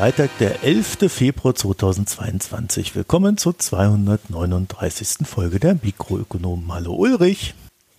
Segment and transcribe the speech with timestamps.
[0.00, 1.12] Freitag, der 11.
[1.12, 2.96] Februar 2022.
[2.96, 5.26] Willkommen zur 239.
[5.28, 6.72] Folge der Mikroökonomen.
[6.72, 7.52] Hallo Ulrich.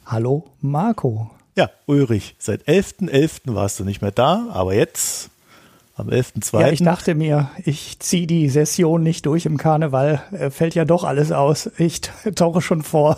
[0.08, 1.30] Hallo Marco.
[1.56, 3.12] Ja, Ulrich, seit 11.11.
[3.12, 3.54] .11.
[3.54, 5.30] warst du nicht mehr da, aber jetzt
[5.96, 6.60] am 11.2.
[6.60, 10.86] Ja, ich dachte mir, ich ziehe die Session nicht durch im Karneval, äh, fällt ja
[10.86, 11.70] doch alles aus.
[11.78, 12.02] Ich
[12.36, 13.18] tauche schon vor.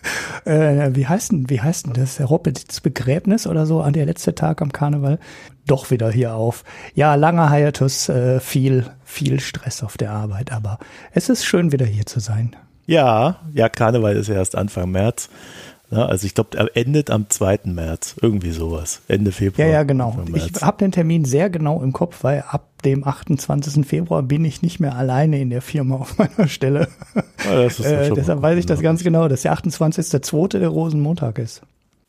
[0.44, 2.20] äh, wie heißt denn, wie heißt denn das?
[2.20, 5.18] Roberts Begräbnis oder so, an der letzte Tag am Karneval.
[5.66, 6.64] Doch wieder hier auf.
[6.94, 10.78] Ja, langer Hiatus, äh, viel, viel Stress auf der Arbeit, aber
[11.12, 12.56] es ist schön, wieder hier zu sein.
[12.86, 15.30] Ja, ja, Karneval ist ja erst Anfang März.
[15.94, 17.60] Ja, also ich glaube, er endet am 2.
[17.64, 19.66] März, irgendwie sowas, Ende Februar.
[19.66, 20.18] Ja, ja, genau.
[20.34, 23.86] Ich habe den Termin sehr genau im Kopf, weil ab dem 28.
[23.86, 26.88] Februar bin ich nicht mehr alleine in der Firma auf meiner Stelle.
[27.44, 30.58] Ja, äh, deshalb weiß ich das ganz genau, dass der 28.2.
[30.58, 31.62] der Rosenmontag ist.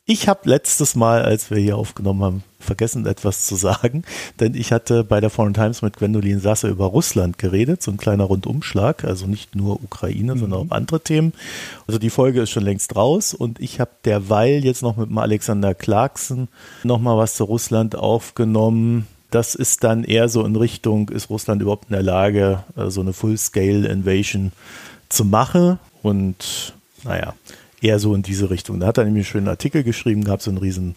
[0.08, 4.04] Ich habe letztes Mal, als wir hier aufgenommen haben, vergessen etwas zu sagen,
[4.40, 7.98] denn ich hatte bei der Foreign Times mit Gwendolin Sasse über Russland geredet, so ein
[7.98, 10.40] kleiner Rundumschlag, also nicht nur Ukraine, mhm.
[10.40, 11.34] sondern auch andere Themen.
[11.88, 15.18] Also die Folge ist schon längst raus und ich habe derweil jetzt noch mit dem
[15.18, 16.50] Alexander Clarkson
[16.84, 19.08] nochmal was zu Russland aufgenommen.
[19.32, 23.02] Das ist dann eher so in Richtung, ist Russland überhaupt in der Lage, äh, so
[23.02, 24.52] eine Full-Scale-Invasion
[25.10, 25.80] zu machen?
[26.04, 27.34] Und naja,
[27.86, 28.80] eher so in diese Richtung.
[28.80, 30.96] Da hat er nämlich einen schönen Artikel geschrieben, gab so einen riesen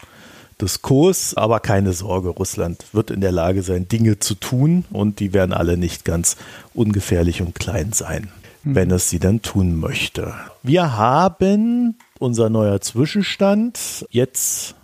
[0.61, 5.31] Diskurs, aber keine Sorge, Russland wird in der Lage sein, Dinge zu tun und die
[5.33, 6.35] werden alle nicht ganz
[6.73, 8.29] ungefährlich und klein sein,
[8.63, 8.75] mhm.
[8.75, 10.33] wenn es sie dann tun möchte.
[10.63, 14.75] Wir haben unser neuer Zwischenstand jetzt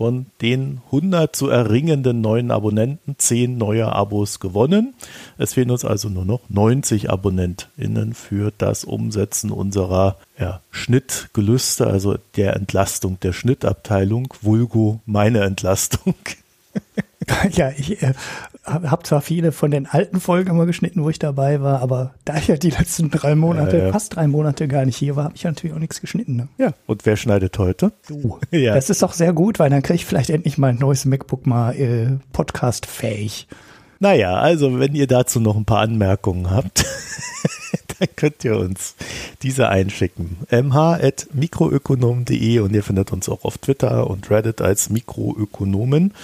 [0.00, 4.94] von den 100 zu erringenden neuen Abonnenten 10 neue Abos gewonnen.
[5.36, 12.16] Es fehlen uns also nur noch 90 AbonnentInnen für das Umsetzen unserer ja, Schnittgelüste, also
[12.36, 16.14] der Entlastung der Schnittabteilung, vulgo meine Entlastung.
[17.52, 18.14] ja, ich äh,
[18.72, 22.36] habe zwar viele von den alten Folgen immer geschnitten, wo ich dabei war, aber da
[22.36, 23.92] ich ja die letzten drei Monate, ja, ja.
[23.92, 26.36] fast drei Monate gar nicht hier war, habe ich natürlich auch nichts geschnitten.
[26.36, 26.48] Ne?
[26.58, 27.92] Ja, und wer schneidet heute?
[28.06, 28.38] Du.
[28.50, 28.74] ja.
[28.74, 31.46] Das ist doch sehr gut, weil dann kriege ich vielleicht endlich mal ein neues MacBook
[31.46, 33.48] mal äh, podcast-fähig.
[34.02, 36.86] Naja, also wenn ihr dazu noch ein paar Anmerkungen habt,
[37.98, 38.94] dann könnt ihr uns
[39.42, 40.38] diese einschicken.
[40.50, 46.14] mh.mikroökonom.de und ihr findet uns auch auf Twitter und Reddit als Mikroökonomen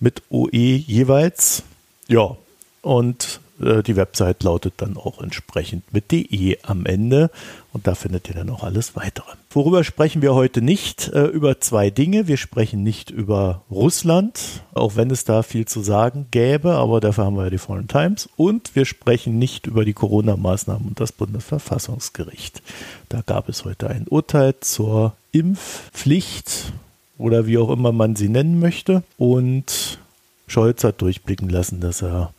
[0.00, 1.62] mit OE jeweils.
[2.12, 2.36] Ja,
[2.82, 7.30] und äh, die Website lautet dann auch entsprechend mit DE am Ende
[7.72, 9.30] und da findet ihr dann auch alles weitere.
[9.50, 11.08] Worüber sprechen wir heute nicht?
[11.08, 12.28] Äh, über zwei Dinge.
[12.28, 14.40] Wir sprechen nicht über Russland,
[14.74, 17.88] auch wenn es da viel zu sagen gäbe, aber dafür haben wir ja die Foreign
[17.88, 18.28] Times.
[18.36, 22.62] Und wir sprechen nicht über die Corona-Maßnahmen und das Bundesverfassungsgericht.
[23.08, 26.74] Da gab es heute ein Urteil zur Impfpflicht
[27.16, 29.02] oder wie auch immer man sie nennen möchte.
[29.16, 29.98] Und
[30.46, 32.32] Scholz hat durchblicken lassen, dass er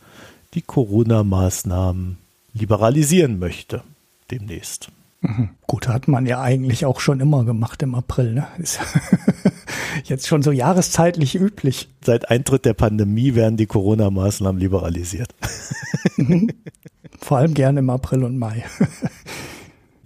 [0.53, 2.17] die Corona-Maßnahmen
[2.53, 3.83] liberalisieren möchte
[4.29, 4.89] demnächst.
[5.21, 5.49] Mhm.
[5.67, 8.33] Gut, hat man ja eigentlich auch schon immer gemacht im April.
[8.33, 8.47] Ne?
[8.57, 8.79] Ist
[10.03, 11.87] jetzt schon so jahreszeitlich üblich.
[12.01, 15.33] Seit Eintritt der Pandemie werden die Corona-Maßnahmen liberalisiert.
[16.17, 16.49] Mhm.
[17.19, 18.65] Vor allem gerne im April und Mai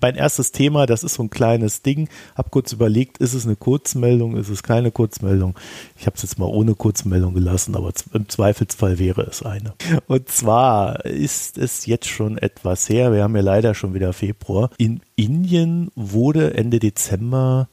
[0.02, 2.10] mein erstes Thema, das ist so ein kleines Ding.
[2.36, 5.56] Hab kurz überlegt, ist es eine Kurzmeldung, ist es keine Kurzmeldung?
[5.98, 9.74] Ich habe es jetzt mal ohne Kurzmeldung gelassen, aber im Zweifelsfall wäre es eine.
[10.08, 14.70] Und zwar ist es jetzt schon etwas her, wir haben ja leider schon wieder Februar.
[14.78, 17.68] In Indien wurde Ende Dezember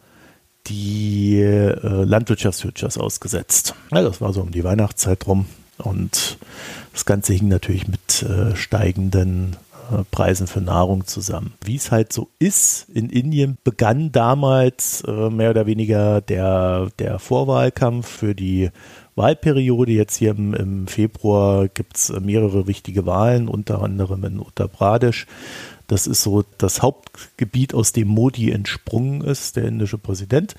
[0.67, 3.75] die äh, Landwirtschaftsfutures ausgesetzt.
[3.91, 5.47] Das war so um die Weihnachtszeit rum.
[5.79, 6.39] Und
[6.93, 9.57] das Ganze hing natürlich mit äh, steigenden
[10.11, 11.55] Preisen für Nahrung zusammen.
[11.65, 17.19] Wie es halt so ist, in Indien begann damals äh, mehr oder weniger der, der
[17.19, 18.71] Vorwahlkampf für die
[19.17, 19.93] Wahlperiode.
[19.93, 25.27] Jetzt hier im, im Februar gibt es mehrere wichtige Wahlen, unter anderem in Uttar Pradesh.
[25.87, 30.55] Das ist so das Hauptgebiet, aus dem Modi entsprungen ist, der indische Präsident.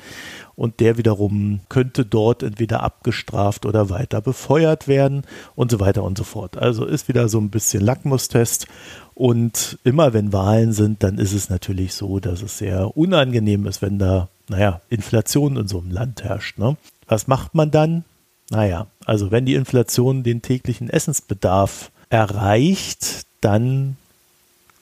[0.56, 5.24] Und der wiederum könnte dort entweder abgestraft oder weiter befeuert werden
[5.56, 6.58] und so weiter und so fort.
[6.58, 8.68] Also ist wieder so ein bisschen Lackmustest.
[9.14, 13.82] Und immer wenn Wahlen sind, dann ist es natürlich so, dass es sehr unangenehm ist,
[13.82, 16.58] wenn da, naja, Inflation in so einem Land herrscht.
[16.58, 16.78] Ne?
[17.08, 18.04] Was macht man dann?
[18.50, 23.98] Naja, also wenn die Inflation den täglichen Essensbedarf erreicht, dann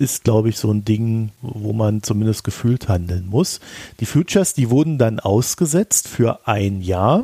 [0.04, 3.60] ist, glaube ich, so ein Ding, wo man zumindest gefühlt handeln muss.
[4.00, 7.24] Die Futures, die wurden dann ausgesetzt für ein Jahr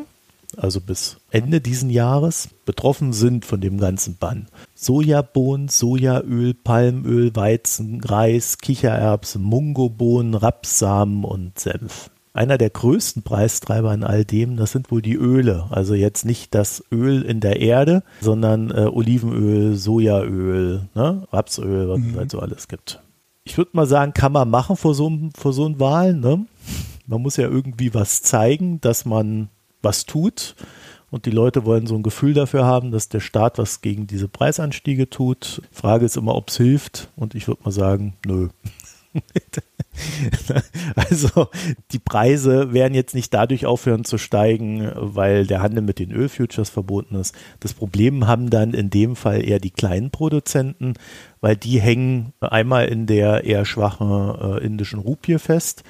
[0.58, 4.48] also bis Ende diesen Jahres, betroffen sind von dem ganzen Bann.
[4.76, 12.10] Sojabohnen, Sojaöl, Palmöl, Weizen, Reis, Kichererbsen, Mungobohnen, Rapssamen und Senf.
[12.34, 15.66] Einer der größten Preistreiber in all dem, das sind wohl die Öle.
[15.72, 21.28] Also jetzt nicht das Öl in der Erde, sondern äh, Olivenöl, Sojaöl, ne?
[21.32, 22.10] Rapsöl, was mhm.
[22.12, 23.02] es halt so alles gibt.
[23.44, 26.20] Ich würde mal sagen, kann man machen vor so, vor so einem Wahlen.
[26.20, 26.46] Ne?
[27.08, 29.50] Man muss ja irgendwie was zeigen, dass man
[29.82, 30.56] was tut.
[31.10, 34.28] Und die Leute wollen so ein Gefühl dafür haben, dass der Staat was gegen diese
[34.28, 35.64] Preisanstiege tut.
[35.72, 37.10] Frage ist immer, ob es hilft.
[37.16, 38.50] Und ich würde mal sagen, nö.
[40.96, 41.48] also
[41.92, 46.70] die Preise werden jetzt nicht dadurch aufhören zu steigen, weil der Handel mit den Ölfutures
[46.70, 47.36] verboten ist.
[47.60, 50.94] Das Problem haben dann in dem Fall eher die kleinen Produzenten,
[51.42, 55.84] weil die hängen einmal in der eher schwachen äh, indischen Rupie fest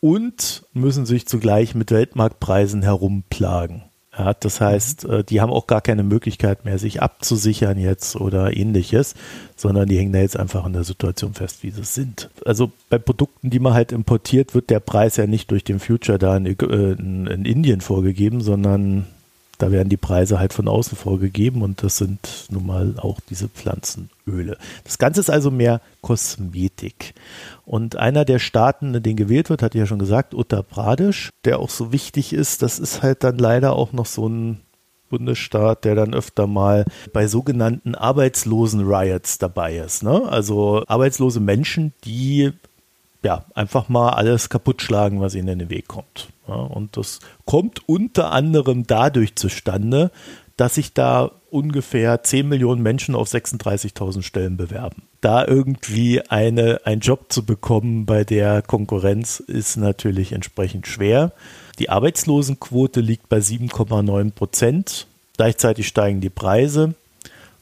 [0.00, 3.87] und müssen sich zugleich mit Weltmarktpreisen herumplagen.
[4.18, 8.56] Ja, das heißt, äh, die haben auch gar keine Möglichkeit mehr, sich abzusichern jetzt oder
[8.56, 9.14] ähnliches,
[9.54, 12.28] sondern die hängen da jetzt einfach in der Situation fest, wie sie sind.
[12.44, 16.18] Also bei Produkten, die man halt importiert, wird der Preis ja nicht durch den Future
[16.18, 19.06] da in, äh, in, in Indien vorgegeben, sondern
[19.58, 23.48] da werden die Preise halt von außen vorgegeben und das sind nun mal auch diese
[23.48, 24.56] Pflanzenöle.
[24.84, 27.14] Das Ganze ist also mehr Kosmetik.
[27.66, 31.58] Und einer der Staaten, denen gewählt wird, hatte ich ja schon gesagt, Uttar Pradesh, der
[31.58, 34.60] auch so wichtig ist, das ist halt dann leider auch noch so ein
[35.10, 40.02] Bundesstaat, der dann öfter mal bei sogenannten Arbeitslosen-Riots dabei ist.
[40.02, 40.22] Ne?
[40.28, 42.52] Also arbeitslose Menschen, die
[43.22, 46.28] ja einfach mal alles kaputt schlagen, was ihnen in den Weg kommt.
[46.48, 50.10] Ja, und das kommt unter anderem dadurch zustande,
[50.56, 55.02] dass sich da ungefähr 10 Millionen Menschen auf 36.000 Stellen bewerben.
[55.20, 61.32] Da irgendwie eine, einen Job zu bekommen bei der Konkurrenz ist natürlich entsprechend schwer.
[61.78, 65.06] Die Arbeitslosenquote liegt bei 7,9 Prozent.
[65.36, 66.94] Gleichzeitig steigen die Preise.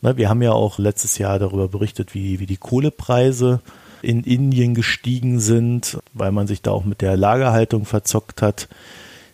[0.00, 3.61] Wir haben ja auch letztes Jahr darüber berichtet, wie, wie die Kohlepreise
[4.02, 8.69] in Indien gestiegen sind, weil man sich da auch mit der Lagerhaltung verzockt hat.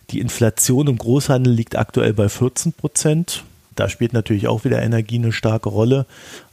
[0.09, 3.43] Die Inflation im Großhandel liegt aktuell bei 14 Prozent.
[3.75, 6.05] Da spielt natürlich auch wieder Energie eine starke Rolle,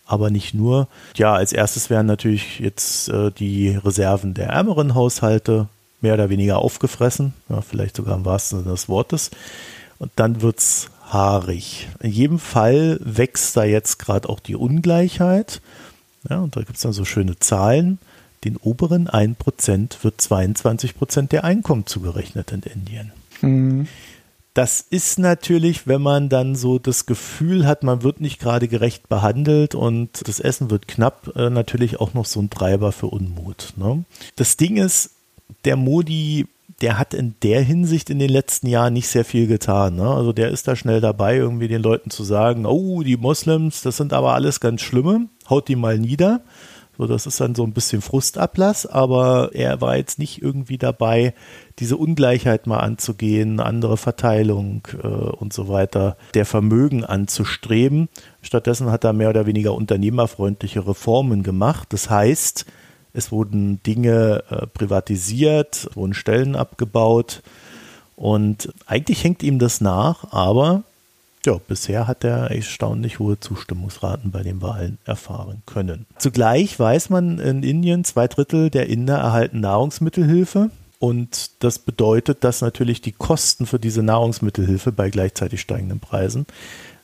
[0.07, 0.89] aber nicht nur.
[1.17, 5.69] Ja, als erstes werden natürlich jetzt äh, die Reserven der ärmeren Haushalte
[6.01, 9.31] mehr oder weniger aufgefressen, ja, vielleicht sogar im wahrsten Sinne des Wortes.
[9.99, 11.89] Und dann wird es haarig.
[12.01, 15.61] In jedem Fall wächst da jetzt gerade auch die Ungleichheit.
[16.29, 17.99] Ja, und da gibt es dann so schöne Zahlen.
[18.45, 23.13] Den oberen 1% wird 22% der Einkommen zugerechnet in Indien.
[23.43, 23.89] Mhm.
[24.55, 29.09] Das ist natürlich, wenn man dann so das Gefühl hat, man wird nicht gerade gerecht
[29.09, 33.75] behandelt und das Essen wird knapp, äh, natürlich auch noch so ein Treiber für Unmut.
[33.77, 34.05] Ne?
[34.35, 35.11] Das Ding ist,
[35.65, 36.47] der Modi,
[36.81, 39.97] der hat in der Hinsicht in den letzten Jahren nicht sehr viel getan.
[39.97, 40.09] Ne?
[40.09, 43.97] Also der ist da schnell dabei, irgendwie den Leuten zu sagen, oh, die Moslems, das
[43.97, 46.41] sind aber alles ganz Schlimme, haut die mal nieder.
[47.01, 51.33] So, das ist dann so ein bisschen Frustablass, aber er war jetzt nicht irgendwie dabei,
[51.79, 58.11] diese Ungleichheit mal anzugehen, andere Verteilung äh, und so weiter, der Vermögen anzustreben.
[58.43, 61.89] Stattdessen hat er mehr oder weniger unternehmerfreundliche Reformen gemacht.
[61.91, 62.67] Das heißt,
[63.13, 67.43] es wurden Dinge äh, privatisiert, wurden Stellen abgebaut
[68.17, 70.85] und eigentlich hängt ihm das nach, aber
[71.47, 76.05] ja, bisher hat er erstaunlich hohe Zustimmungsraten bei den Wahlen erfahren können.
[76.19, 80.71] Zugleich weiß man in Indien, zwei Drittel der Inder erhalten Nahrungsmittelhilfe.
[80.99, 86.45] Und das bedeutet, dass natürlich die Kosten für diese Nahrungsmittelhilfe bei gleichzeitig steigenden Preisen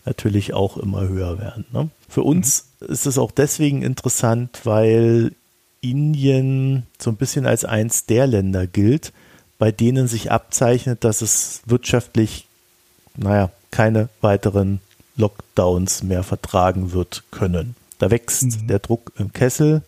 [0.05, 1.65] natürlich auch immer höher werden.
[1.73, 1.89] Ne?
[2.07, 2.89] Für uns mhm.
[2.89, 5.33] ist es auch deswegen interessant, weil
[5.81, 9.13] Indien so ein bisschen als eins der Länder gilt,
[9.59, 12.47] bei denen sich abzeichnet, dass es wirtschaftlich,
[13.17, 14.81] naja, keine weiteren
[15.17, 17.75] Lockdowns mehr vertragen wird können.
[17.99, 18.67] Da wächst mhm.
[18.69, 19.83] der Druck im Kessel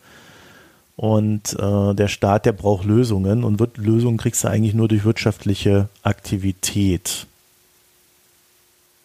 [0.97, 5.05] und äh, der Staat, der braucht Lösungen und wird, Lösungen kriegst du eigentlich nur durch
[5.05, 7.27] wirtschaftliche Aktivität.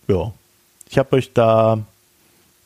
[0.08, 0.34] Ja,
[0.90, 1.84] ich habe euch da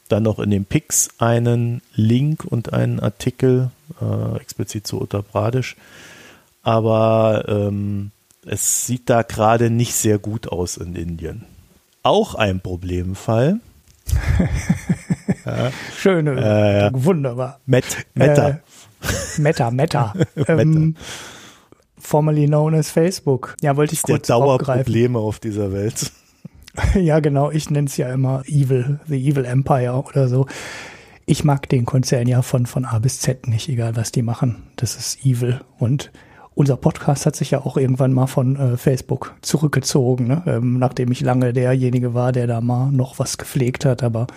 [0.07, 3.71] dann noch in den Pix einen Link und einen Artikel
[4.01, 5.75] äh, explizit zu Uttar Pradesh.
[6.63, 8.11] Aber ähm,
[8.45, 11.45] es sieht da gerade nicht sehr gut aus in Indien
[12.07, 13.59] auch ein Problemfall.
[15.45, 15.71] ja.
[15.97, 17.59] Schöne, äh, wunderbar.
[17.65, 18.49] Met, Meta.
[18.49, 18.57] Äh,
[19.37, 20.13] Meta, Meta.
[20.47, 20.95] ähm,
[21.99, 23.55] formerly known as Facebook.
[23.61, 26.11] Ja, wollte ich kurz der Dauerprobleme auf dieser Welt.
[26.95, 27.51] ja, genau.
[27.51, 30.47] Ich nenne es ja immer Evil, The Evil Empire oder so.
[31.25, 34.63] Ich mag den Konzern ja von, von A bis Z nicht, egal was die machen.
[34.77, 35.61] Das ist evil.
[35.77, 36.11] Und
[36.55, 40.43] unser Podcast hat sich ja auch irgendwann mal von äh, Facebook zurückgezogen, ne?
[40.47, 44.03] ähm, nachdem ich lange derjenige war, der da mal noch was gepflegt hat.
[44.03, 44.27] Aber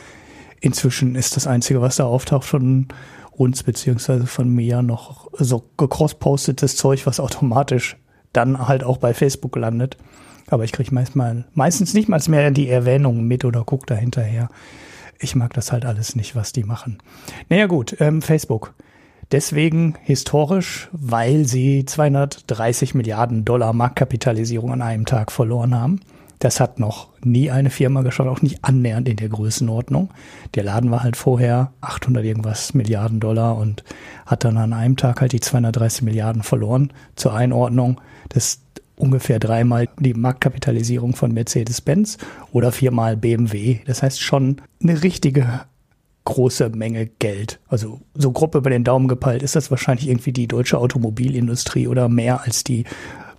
[0.60, 2.88] inzwischen ist das Einzige, was da auftaucht von
[3.30, 7.96] uns beziehungsweise von mir noch so gecross-postetes Zeug, was automatisch
[8.32, 9.96] dann halt auch bei Facebook landet.
[10.50, 14.48] Aber ich kriege meistens, meistens nicht mal mehr die Erwähnungen mit oder gucke da hinterher.
[15.18, 16.98] Ich mag das halt alles nicht, was die machen.
[17.48, 18.74] Naja gut, ähm, Facebook.
[19.32, 26.00] Deswegen historisch, weil sie 230 Milliarden Dollar Marktkapitalisierung an einem Tag verloren haben.
[26.40, 30.10] Das hat noch nie eine Firma geschafft, auch nicht annähernd in der Größenordnung.
[30.54, 33.84] Der Laden war halt vorher 800 irgendwas Milliarden Dollar und
[34.24, 36.94] hat dann an einem Tag halt die 230 Milliarden verloren.
[37.14, 38.60] Zur Einordnung, das
[39.00, 42.18] ungefähr dreimal die Marktkapitalisierung von Mercedes-Benz
[42.52, 43.78] oder viermal BMW.
[43.86, 45.62] Das heißt schon eine richtige
[46.24, 47.58] große Menge Geld.
[47.68, 52.08] Also so grob über den Daumen gepeilt ist das wahrscheinlich irgendwie die deutsche Automobilindustrie oder
[52.08, 52.84] mehr als die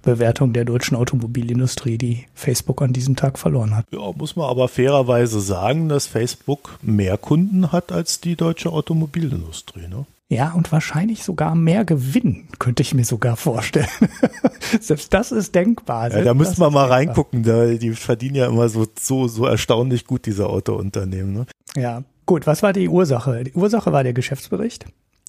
[0.02, 3.86] Bewertung der deutschen Automobilindustrie, die Facebook an diesem Tag verloren hat.
[3.92, 9.88] Ja, muss man aber fairerweise sagen, dass Facebook mehr Kunden hat als die deutsche Automobilindustrie.
[9.88, 10.06] Ne?
[10.32, 13.90] Ja, und wahrscheinlich sogar mehr Gewinn, könnte ich mir sogar vorstellen.
[14.80, 16.10] Selbst das ist denkbar.
[16.10, 16.90] Ja, da müssen wir mal denkbar.
[16.90, 17.44] reingucken.
[17.44, 21.34] Da, die verdienen ja immer so, so, so erstaunlich gut, diese Autounternehmen.
[21.34, 21.46] Ne?
[21.76, 22.48] Ja, gut.
[22.48, 23.44] Was war die Ursache?
[23.44, 24.86] Die Ursache war der Geschäftsbericht.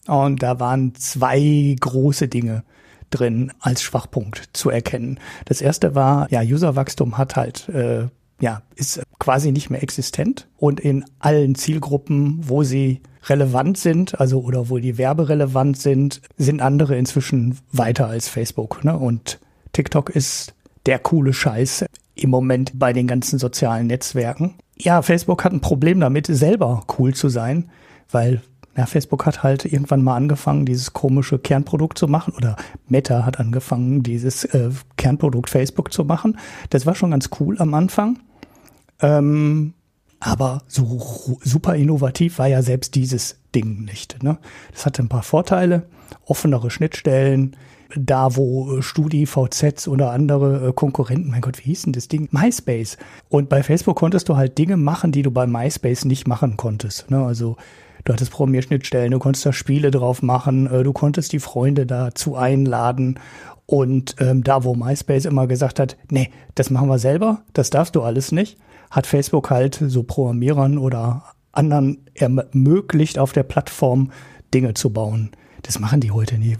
[0.06, 2.62] Und da waren zwei große Dinge
[3.10, 5.18] drin als Schwachpunkt zu erkennen.
[5.46, 8.06] Das erste war, ja, Userwachstum hat halt, äh,
[8.42, 14.42] ja, ist quasi nicht mehr existent und in allen Zielgruppen, wo sie relevant sind, also
[14.42, 18.82] oder wo die werberelevant sind, sind andere inzwischen weiter als Facebook.
[18.82, 18.98] Ne?
[18.98, 19.38] Und
[19.72, 20.54] TikTok ist
[20.86, 21.84] der coole Scheiß
[22.16, 24.56] im Moment bei den ganzen sozialen Netzwerken.
[24.76, 27.70] Ja, Facebook hat ein Problem damit, selber cool zu sein,
[28.10, 28.42] weil
[28.76, 32.56] ja, Facebook hat halt irgendwann mal angefangen, dieses komische Kernprodukt zu machen oder
[32.88, 36.38] Meta hat angefangen, dieses äh, Kernprodukt Facebook zu machen.
[36.70, 38.18] Das war schon ganz cool am Anfang.
[39.02, 39.74] Ähm,
[40.20, 44.22] aber so super innovativ war ja selbst dieses Ding nicht.
[44.22, 44.38] Ne?
[44.72, 45.84] Das hatte ein paar Vorteile,
[46.24, 47.56] offenere Schnittstellen,
[47.96, 52.28] da wo StudiVZ oder andere äh, Konkurrenten, mein Gott, wie hieß denn das Ding?
[52.30, 52.96] MySpace.
[53.28, 57.10] Und bei Facebook konntest du halt Dinge machen, die du bei MySpace nicht machen konntest.
[57.10, 57.22] Ne?
[57.22, 57.56] Also
[58.04, 62.36] Du hattest Programmierschnittstellen, du konntest da Spiele drauf machen, äh, du konntest die Freunde dazu
[62.36, 63.20] einladen.
[63.66, 67.94] Und ähm, da, wo MySpace immer gesagt hat, nee, das machen wir selber, das darfst
[67.94, 68.58] du alles nicht,
[68.92, 74.12] hat Facebook halt so Programmierern oder anderen ermöglicht, auf der Plattform
[74.54, 75.30] Dinge zu bauen.
[75.62, 76.56] Das machen die heute nie.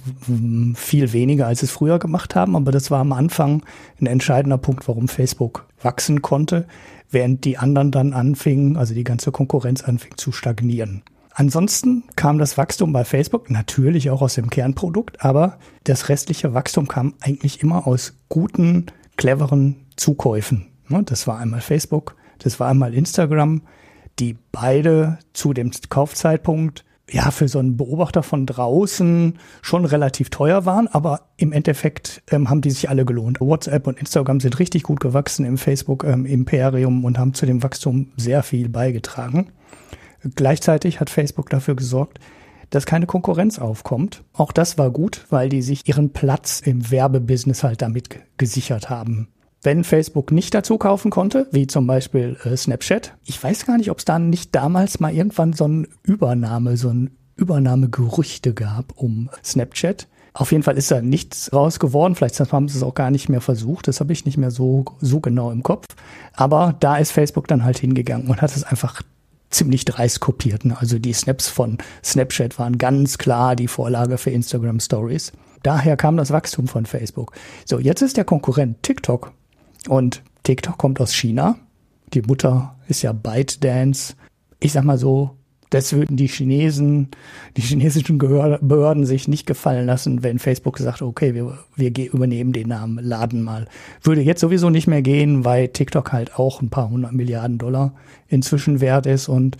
[0.75, 3.63] Viel weniger, als es früher gemacht haben, aber das war am Anfang
[4.01, 6.67] ein entscheidender Punkt, warum Facebook wachsen konnte,
[7.11, 11.03] während die anderen dann anfingen, also die ganze Konkurrenz anfing zu stagnieren.
[11.35, 16.89] Ansonsten kam das Wachstum bei Facebook natürlich auch aus dem Kernprodukt, aber das restliche Wachstum
[16.89, 18.87] kam eigentlich immer aus guten,
[19.17, 20.69] cleveren Zukäufen.
[20.89, 23.63] Ne, das war einmal Facebook, das war einmal Instagram,
[24.19, 30.65] die beide zu dem Kaufzeitpunkt ja für so einen Beobachter von draußen schon relativ teuer
[30.65, 33.41] waren, aber im Endeffekt ähm, haben die sich alle gelohnt.
[33.41, 37.63] WhatsApp und Instagram sind richtig gut gewachsen im Facebook ähm, Imperium und haben zu dem
[37.63, 39.53] Wachstum sehr viel beigetragen.
[40.37, 42.19] Gleichzeitig hat Facebook dafür gesorgt,
[42.71, 44.23] dass keine Konkurrenz aufkommt.
[44.33, 49.29] Auch das war gut, weil die sich ihren Platz im Werbebusiness halt damit gesichert haben.
[49.65, 53.93] Wenn Facebook nicht dazu kaufen konnte, wie zum Beispiel äh, Snapchat, ich weiß gar nicht,
[53.93, 59.31] ob es da nicht damals mal irgendwann so ein Übernahme, so ein Übernahmegerüchte gab um
[59.45, 60.09] Snapchat.
[60.35, 62.17] Auf jeden Fall ist da nichts raus geworden.
[62.17, 63.87] Vielleicht haben sie es auch gar nicht mehr versucht.
[63.87, 65.87] Das habe ich nicht mehr so, so genau im Kopf.
[66.33, 69.03] Aber da ist Facebook dann halt hingegangen und hat es einfach
[69.51, 70.73] ziemlich dreist kopierten.
[70.73, 75.31] Also die Snaps von Snapchat waren ganz klar die Vorlage für Instagram Stories.
[75.63, 77.33] Daher kam das Wachstum von Facebook.
[77.65, 79.33] So, jetzt ist der Konkurrent TikTok
[79.89, 81.57] und TikTok kommt aus China.
[82.15, 84.15] Die Mutter ist ja ByteDance.
[84.61, 85.37] Ich sag mal so,
[85.73, 87.09] das würden die Chinesen,
[87.57, 92.69] die chinesischen Behörden sich nicht gefallen lassen, wenn Facebook sagt, okay, wir, wir übernehmen den
[92.69, 93.67] Namen, laden mal.
[94.03, 97.95] Würde jetzt sowieso nicht mehr gehen, weil TikTok halt auch ein paar hundert Milliarden Dollar
[98.29, 99.57] inzwischen wert ist und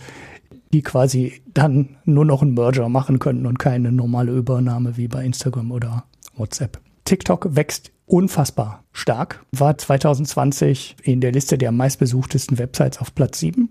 [0.71, 5.25] die quasi dann nur noch einen Merger machen könnten und keine normale Übernahme wie bei
[5.25, 6.03] Instagram oder
[6.35, 6.79] WhatsApp.
[7.05, 13.69] TikTok wächst unfassbar stark, war 2020 in der Liste der meistbesuchtesten Websites auf Platz 7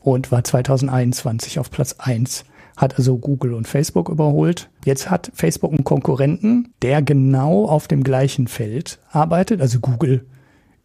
[0.00, 2.44] und war 2021 auf Platz 1.
[2.76, 4.70] Hat also Google und Facebook überholt.
[4.84, 9.60] Jetzt hat Facebook einen Konkurrenten, der genau auf dem gleichen Feld arbeitet.
[9.60, 10.26] Also Google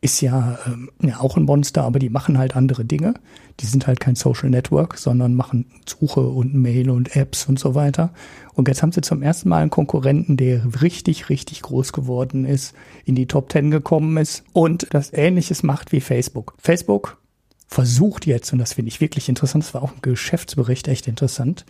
[0.04, 3.14] ist ja, ähm, ja auch ein Monster, aber die machen halt andere Dinge.
[3.62, 7.74] Die sind halt kein Social Network, sondern machen Suche und Mail und Apps und so
[7.74, 8.12] weiter.
[8.54, 12.76] Und jetzt haben sie zum ersten Mal einen Konkurrenten, der richtig, richtig groß geworden ist,
[13.06, 16.54] in die Top 10 gekommen ist und das ähnliches macht wie Facebook.
[16.58, 17.18] Facebook
[17.68, 21.66] versucht jetzt, und das finde ich wirklich interessant, das war auch im Geschäftsbericht echt interessant,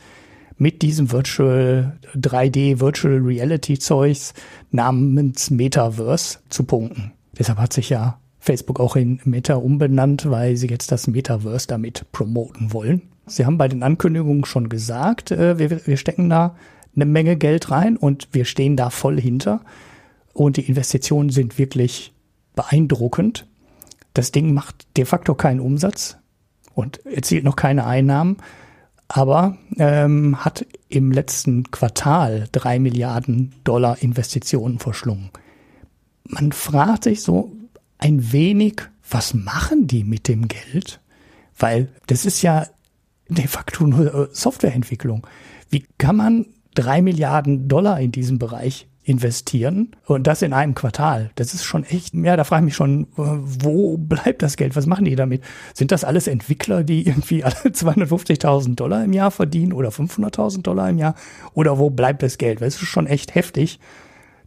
[0.58, 4.34] mit diesem Virtual 3D Virtual Reality Zeugs
[4.72, 7.12] namens Metaverse zu punkten.
[7.38, 12.12] Deshalb hat sich ja Facebook auch in Meta umbenannt, weil sie jetzt das Metaverse damit
[12.12, 13.04] promoten wollen.
[13.26, 16.56] Sie haben bei den Ankündigungen schon gesagt, äh, wir, wir stecken da
[16.94, 19.62] eine Menge Geld rein und wir stehen da voll hinter.
[20.34, 22.12] Und die Investitionen sind wirklich
[22.54, 23.48] beeindruckend.
[24.14, 26.18] Das Ding macht de facto keinen Umsatz
[26.76, 28.38] und erzielt noch keine Einnahmen,
[29.08, 35.30] aber ähm, hat im letzten Quartal drei Milliarden Dollar Investitionen verschlungen.
[36.26, 37.54] Man fragt sich so
[38.04, 41.00] ein wenig, was machen die mit dem Geld?
[41.58, 42.68] Weil das ist ja
[43.30, 45.26] de facto nur äh, Softwareentwicklung.
[45.70, 51.32] Wie kann man drei Milliarden Dollar in diesem Bereich investieren und das in einem Quartal.
[51.36, 54.78] Das ist schon echt, ja, da frage ich mich schon, äh, wo bleibt das Geld?
[54.78, 55.44] Was machen die damit?
[55.74, 60.90] Sind das alles Entwickler, die irgendwie alle 250.000 Dollar im Jahr verdienen oder 500.000 Dollar
[60.90, 61.16] im Jahr?
[61.54, 62.62] Oder wo bleibt das Geld?
[62.62, 63.80] Weil es ist schon echt heftig.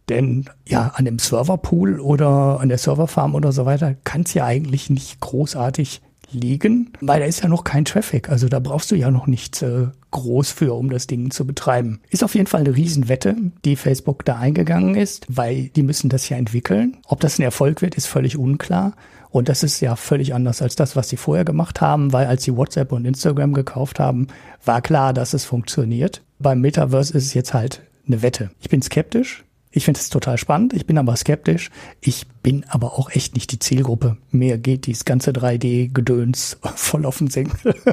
[0.09, 4.45] Denn ja, an dem Serverpool oder an der Serverfarm oder so weiter kann es ja
[4.45, 6.01] eigentlich nicht großartig
[6.33, 8.29] liegen, weil da ist ja noch kein Traffic.
[8.29, 12.01] Also da brauchst du ja noch nichts äh, groß für, um das Ding zu betreiben.
[12.11, 16.29] Ist auf jeden Fall eine Riesenwette, die Facebook da eingegangen ist, weil die müssen das
[16.29, 16.97] ja entwickeln.
[17.07, 18.95] Ob das ein Erfolg wird, ist völlig unklar.
[19.31, 22.45] Und das ist ja völlig anders als das, was sie vorher gemacht haben, weil als
[22.45, 24.29] sie WhatsApp und Instagram gekauft haben,
[24.65, 26.23] war klar, dass es funktioniert.
[26.39, 28.51] Beim Metaverse ist es jetzt halt eine Wette.
[28.61, 29.45] Ich bin skeptisch.
[29.77, 30.73] Ich finde es total spannend.
[30.73, 31.69] Ich bin aber skeptisch.
[32.01, 34.17] Ich bin aber auch echt nicht die Zielgruppe.
[34.31, 37.75] Mir geht dieses ganze 3D-Gedöns voll auf den Senkel.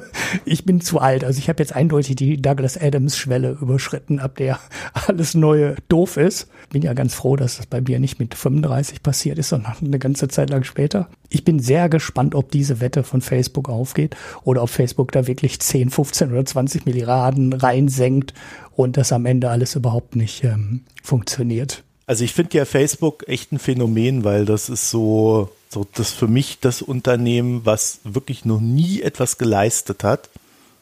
[0.45, 1.23] Ich bin zu alt.
[1.23, 4.59] Also ich habe jetzt eindeutig die Douglas Adams-Schwelle überschritten, ab der
[5.07, 6.47] alles Neue doof ist.
[6.71, 9.99] Bin ja ganz froh, dass das bei mir nicht mit 35 passiert ist, sondern eine
[9.99, 11.09] ganze Zeit lang später.
[11.29, 15.59] Ich bin sehr gespannt, ob diese Wette von Facebook aufgeht oder ob Facebook da wirklich
[15.59, 18.33] 10, 15 oder 20 Milliarden reinsenkt
[18.75, 21.83] und das am Ende alles überhaupt nicht ähm, funktioniert.
[22.05, 26.27] Also ich finde ja Facebook echt ein Phänomen, weil das ist so, so das für
[26.27, 30.29] mich das Unternehmen, was wirklich noch nie etwas geleistet hat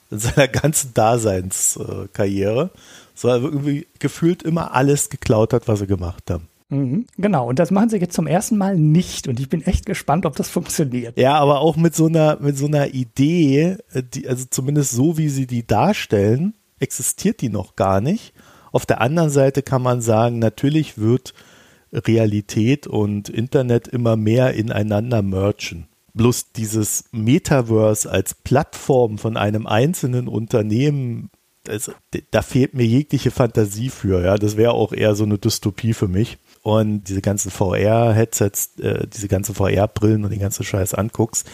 [0.10, 2.71] in seiner ganzen Daseinskarriere,
[3.13, 6.47] sondern irgendwie gefühlt immer alles geklaut hat, was sie gemacht haben.
[6.69, 9.86] Mhm, genau, und das machen sie jetzt zum ersten Mal nicht und ich bin echt
[9.86, 11.17] gespannt, ob das funktioniert.
[11.17, 15.27] Ja, aber auch mit so einer, mit so einer Idee, die, also zumindest so wie
[15.27, 18.34] sie die darstellen, existiert die noch gar nicht.
[18.72, 21.34] Auf der anderen Seite kann man sagen, natürlich wird
[21.94, 25.88] Realität und Internet immer mehr ineinander merchen.
[26.13, 31.30] Bloß dieses Metaverse als Plattform von einem einzelnen Unternehmen,
[31.63, 31.91] das,
[32.32, 34.24] da fehlt mir jegliche Fantasie für.
[34.24, 36.38] Ja, das wäre auch eher so eine Dystopie für mich.
[36.63, 41.48] Und diese ganzen VR-Headsets, äh, diese ganzen VR-Brillen und den ganzen Scheiß anguckst,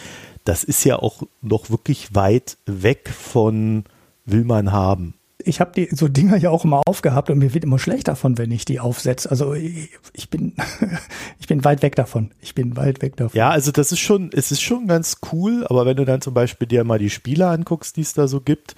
[0.44, 3.84] das ist ja auch noch wirklich weit weg von
[4.24, 7.64] will man haben ich habe die so Dinger ja auch immer aufgehabt und mir wird
[7.64, 9.30] immer schlecht davon, wenn ich die aufsetze.
[9.30, 10.54] Also ich, bin
[11.40, 12.32] ich bin weit weg davon.
[12.40, 13.36] Ich bin weit weg davon.
[13.36, 16.34] Ja, also das ist schon, es ist schon ganz cool, aber wenn du dann zum
[16.34, 18.74] Beispiel dir mal die Spiele anguckst, die es da so gibt,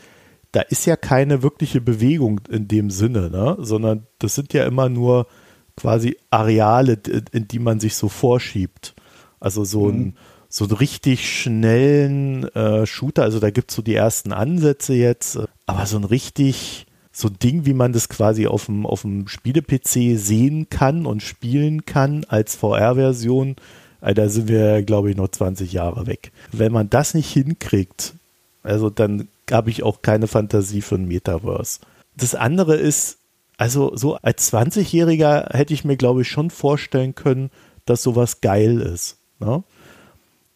[0.52, 3.56] da ist ja keine wirkliche Bewegung in dem Sinne, ne?
[3.60, 5.26] sondern das sind ja immer nur
[5.76, 6.98] quasi Areale,
[7.32, 8.94] in die man sich so vorschiebt.
[9.38, 10.14] Also so ein mhm
[10.50, 15.86] so richtig schnellen äh, Shooter, also da gibt es so die ersten Ansätze jetzt, aber
[15.86, 20.18] so ein richtig, so ein Ding, wie man das quasi auf dem, auf dem Spiele-PC
[20.18, 23.56] sehen kann und spielen kann als VR-Version,
[24.00, 26.32] äh, da sind wir, glaube ich, noch 20 Jahre weg.
[26.50, 28.14] Wenn man das nicht hinkriegt,
[28.64, 31.78] also dann habe ich auch keine Fantasie für ein Metaverse.
[32.16, 33.18] Das andere ist,
[33.56, 37.50] also so als 20-Jähriger hätte ich mir, glaube ich, schon vorstellen können,
[37.84, 39.16] dass sowas geil ist.
[39.38, 39.62] Ne?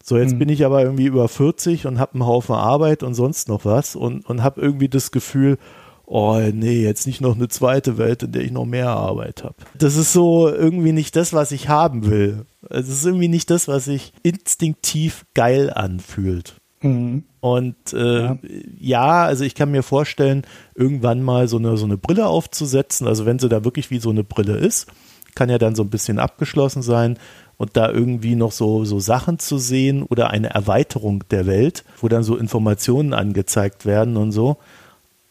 [0.07, 0.39] So, jetzt hm.
[0.39, 3.97] bin ich aber irgendwie über 40 und habe einen Haufen Arbeit und sonst noch was
[3.97, 5.57] und, und habe irgendwie das Gefühl,
[6.05, 9.55] oh nee, jetzt nicht noch eine zweite Welt, in der ich noch mehr Arbeit habe.
[9.73, 12.45] Das ist so irgendwie nicht das, was ich haben will.
[12.69, 16.57] Es ist irgendwie nicht das, was sich instinktiv geil anfühlt.
[16.83, 17.25] Mhm.
[17.41, 18.39] Und äh, ja.
[18.79, 19.25] ja.
[19.25, 20.43] also ich kann mir vorstellen,
[20.75, 23.07] irgendwann mal so eine, so eine Brille aufzusetzen.
[23.07, 24.87] Also wenn sie da wirklich wie so eine Brille ist,
[25.35, 27.19] kann ja dann so ein bisschen abgeschlossen sein
[27.65, 32.09] und da irgendwie noch so, so Sachen zu sehen oder eine Erweiterung der Welt, wo
[32.09, 34.59] dann so Informationen angezeigt werden und so.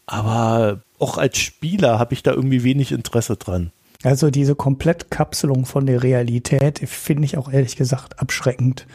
[0.06, 3.70] Aber auch als Spieler habe ich da irgendwie wenig Interesse dran.
[4.02, 8.86] Also diese Komplettkapselung von der Realität finde ich auch ehrlich gesagt abschreckend.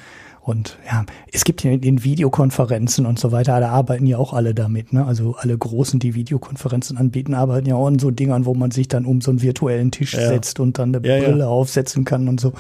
[0.41, 4.53] Und ja, es gibt ja in Videokonferenzen und so weiter, da arbeiten ja auch alle
[4.53, 4.93] damit.
[4.93, 5.05] Ne?
[5.05, 8.87] Also alle Großen, die Videokonferenzen anbieten, arbeiten ja auch an so Dingern, wo man sich
[8.87, 10.27] dann um so einen virtuellen Tisch ja.
[10.27, 11.47] setzt und dann eine ja, Brille ja.
[11.47, 12.53] aufsetzen kann und so.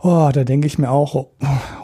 [0.00, 1.26] Oh, da denke ich mir auch,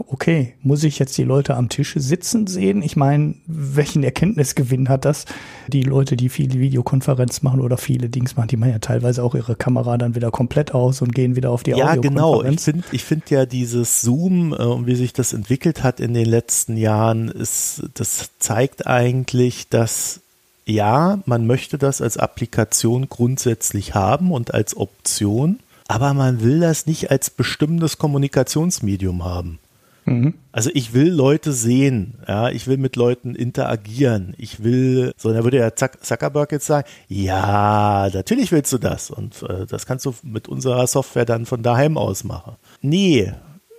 [0.07, 2.81] okay, muss ich jetzt die Leute am Tisch sitzen sehen?
[2.81, 5.25] Ich meine, welchen Erkenntnisgewinn hat das?
[5.67, 9.35] Die Leute, die viele Videokonferenz machen oder viele Dings machen, die machen ja teilweise auch
[9.35, 12.45] ihre Kamera dann wieder komplett aus und gehen wieder auf die ja, genau.
[12.45, 16.15] Ich finde ich finde ja dieses Zoom äh, und wie sich das entwickelt hat in
[16.15, 20.21] den letzten Jahren, ist, das zeigt eigentlich, dass
[20.67, 26.87] ja, man möchte das als Applikation grundsätzlich haben und als Option aber man will das
[26.87, 29.59] nicht als bestimmendes Kommunikationsmedium haben.
[30.07, 30.35] Mhm.
[30.53, 35.45] Also ich will Leute sehen, ja, ich will mit Leuten interagieren, ich will, so, da
[35.45, 40.15] würde ja Zuckerberg jetzt sagen, ja, natürlich willst du das und äh, das kannst du
[40.23, 42.57] mit unserer Software dann von daheim aus machen.
[42.83, 43.33] Nee,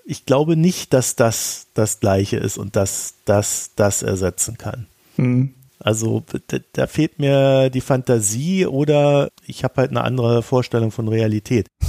[0.04, 4.88] ich glaube nicht, dass das das Gleiche ist und dass das das ersetzen kann.
[5.18, 5.54] Mhm.
[5.86, 11.08] Also da, da, fehlt mir die Fantasie oder ich habe halt eine andere Vorstellung von
[11.08, 11.68] Realität.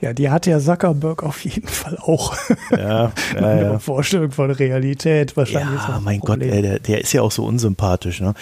[0.00, 2.36] Ja, die hat ja Zuckerberg auf jeden Fall auch.
[2.70, 3.78] Ja, ja, eine ja.
[3.80, 5.80] Vorstellung von Realität wahrscheinlich.
[5.80, 8.20] Ja, mein Gott, ey, der, der ist ja auch so unsympathisch.
[8.20, 8.34] Ne?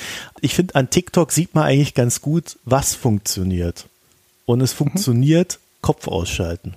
[0.42, 3.86] Ich finde, an TikTok sieht man eigentlich ganz gut, was funktioniert.
[4.44, 4.76] Und es mhm.
[4.76, 5.82] funktioniert mhm.
[5.82, 6.74] Kopf ausschalten.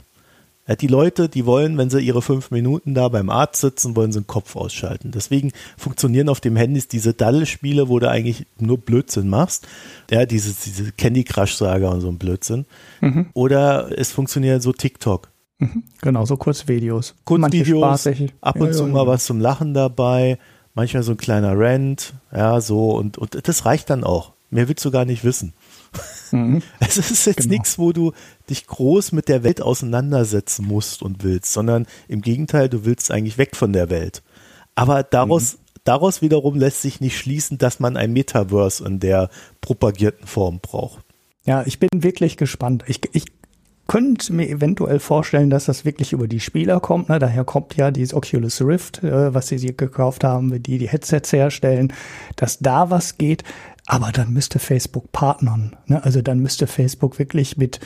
[0.70, 4.12] Ja, die Leute, die wollen, wenn sie ihre fünf Minuten da beim Arzt sitzen, wollen
[4.12, 5.10] sie den Kopf ausschalten.
[5.10, 9.68] Deswegen funktionieren auf dem Handys diese Daddle-Spiele, wo du eigentlich nur Blödsinn machst.
[10.12, 12.68] Ja, diese, diese Candy Crush-Saga und so ein Blödsinn.
[13.02, 13.32] Mhm.
[13.34, 15.30] Oder es funktioniert so TikTok.
[15.58, 15.86] Mhm.
[16.02, 17.16] Genau, so Kurzvideos.
[17.26, 18.08] Kurzvideos,
[18.40, 20.38] ab und ja, zu ja, mal was zum Lachen dabei,
[20.76, 24.34] manchmal so ein kleiner Rant, ja, so und, und das reicht dann auch.
[24.52, 25.54] Mehr willst du gar nicht wissen.
[26.32, 26.62] Mhm.
[26.80, 27.54] Es ist jetzt genau.
[27.54, 28.14] nichts, wo du
[28.50, 33.38] dich groß mit der Welt auseinandersetzen musst und willst, sondern im Gegenteil, du willst eigentlich
[33.38, 34.24] weg von der Welt.
[34.76, 35.58] Aber daraus, mhm.
[35.84, 39.30] daraus wiederum lässt sich nicht schließen, dass man ein Metaverse in der
[39.62, 41.04] propagierten Form braucht.
[41.46, 42.84] Ja, ich bin wirklich gespannt.
[42.88, 43.26] Ich, ich
[43.90, 47.10] könnte mir eventuell vorstellen, dass das wirklich über die Spieler kommt.
[47.10, 47.18] Ne?
[47.18, 51.92] Daher kommt ja dieses Oculus Rift, äh, was sie gekauft haben, die die Headsets herstellen,
[52.36, 53.44] dass da was geht.
[53.90, 55.76] Aber dann müsste Facebook partnern.
[55.88, 56.04] Ne?
[56.04, 57.80] Also dann müsste Facebook wirklich mit,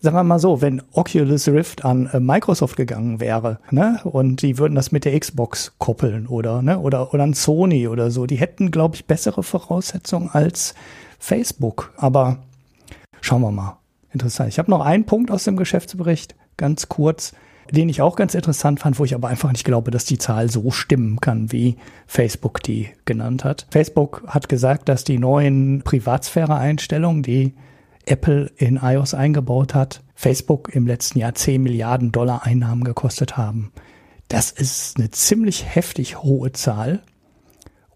[0.00, 4.56] sagen wir mal so, wenn Oculus Rift an äh, Microsoft gegangen wäre, ne, und die
[4.56, 8.36] würden das mit der Xbox koppeln oder, ne, oder, oder an Sony oder so, die
[8.36, 10.74] hätten, glaube ich, bessere Voraussetzungen als
[11.18, 11.92] Facebook.
[11.98, 12.38] Aber
[13.20, 13.76] schauen wir mal.
[14.12, 14.48] Interessant.
[14.48, 17.34] Ich habe noch einen Punkt aus dem Geschäftsbericht, ganz kurz
[17.70, 20.50] den ich auch ganz interessant fand, wo ich aber einfach nicht glaube, dass die Zahl
[20.50, 21.76] so stimmen kann, wie
[22.06, 23.66] Facebook die genannt hat.
[23.70, 27.54] Facebook hat gesagt, dass die neuen Privatsphäre-Einstellungen, die
[28.06, 33.72] Apple in iOS eingebaut hat, Facebook im letzten Jahr 10 Milliarden Dollar Einnahmen gekostet haben.
[34.28, 37.02] Das ist eine ziemlich heftig hohe Zahl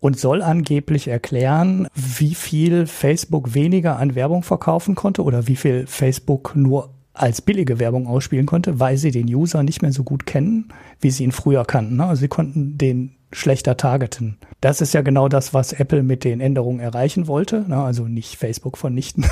[0.00, 5.86] und soll angeblich erklären, wie viel Facebook weniger an Werbung verkaufen konnte oder wie viel
[5.86, 10.26] Facebook nur als billige Werbung ausspielen konnte, weil sie den User nicht mehr so gut
[10.26, 10.68] kennen,
[11.00, 11.96] wie sie ihn früher kannten.
[11.96, 12.04] Ne?
[12.04, 14.38] Also sie konnten den schlechter targeten.
[14.60, 17.64] Das ist ja genau das, was Apple mit den Änderungen erreichen wollte.
[17.68, 17.76] Ne?
[17.76, 19.26] Also nicht Facebook vernichten,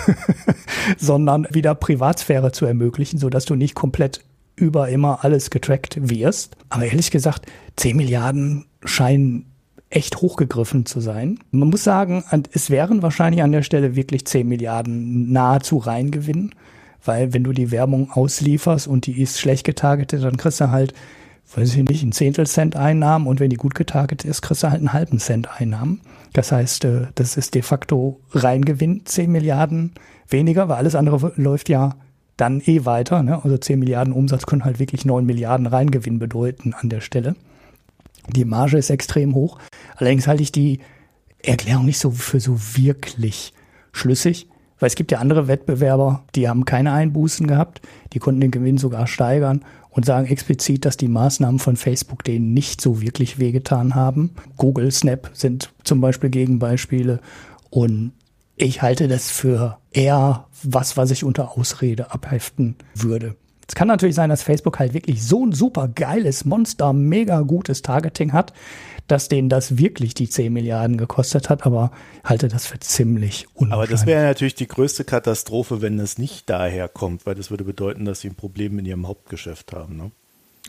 [0.98, 4.24] sondern wieder Privatsphäre zu ermöglichen, sodass du nicht komplett
[4.56, 6.56] über immer alles getrackt wirst.
[6.68, 9.46] Aber ehrlich gesagt, 10 Milliarden scheinen
[9.90, 11.38] echt hochgegriffen zu sein.
[11.50, 16.52] Man muss sagen, es wären wahrscheinlich an der Stelle wirklich 10 Milliarden nahezu Reingewinn
[17.04, 20.94] weil wenn du die Werbung auslieferst und die ist schlecht getargetet, dann kriegst du halt,
[21.54, 24.70] weiß ich nicht, ein Zehntel Cent Einnahmen und wenn die gut getargetet ist, kriegst du
[24.70, 26.00] halt einen halben Cent Einnahmen.
[26.32, 29.92] Das heißt, äh, das ist de facto Reingewinn, 10 Milliarden
[30.28, 31.96] weniger, weil alles andere läuft ja
[32.36, 33.22] dann eh weiter.
[33.22, 33.42] Ne?
[33.42, 37.34] Also 10 Milliarden Umsatz können halt wirklich 9 Milliarden Reingewinn bedeuten an der Stelle.
[38.34, 39.58] Die Marge ist extrem hoch.
[39.96, 40.80] Allerdings halte ich die
[41.42, 43.52] Erklärung nicht so für so wirklich
[43.92, 44.48] schlüssig.
[44.78, 47.80] Weil es gibt ja andere Wettbewerber, die haben keine Einbußen gehabt,
[48.12, 52.54] die konnten den Gewinn sogar steigern und sagen explizit, dass die Maßnahmen von Facebook denen
[52.54, 54.30] nicht so wirklich wehgetan haben.
[54.56, 57.20] Google, Snap sind zum Beispiel Gegenbeispiele
[57.70, 58.12] und
[58.56, 63.36] ich halte das für eher was, was ich unter Ausrede abheften würde.
[63.68, 67.82] Es kann natürlich sein, dass Facebook halt wirklich so ein super geiles Monster, mega gutes
[67.82, 68.52] Targeting hat,
[69.08, 71.90] dass denen das wirklich die 10 Milliarden gekostet hat, aber
[72.24, 73.72] halte das für ziemlich unwahrscheinlich.
[73.72, 77.64] Aber das wäre natürlich die größte Katastrophe, wenn das nicht daher kommt, weil das würde
[77.64, 79.96] bedeuten, dass sie ein Problem in ihrem Hauptgeschäft haben.
[79.96, 80.12] Ne?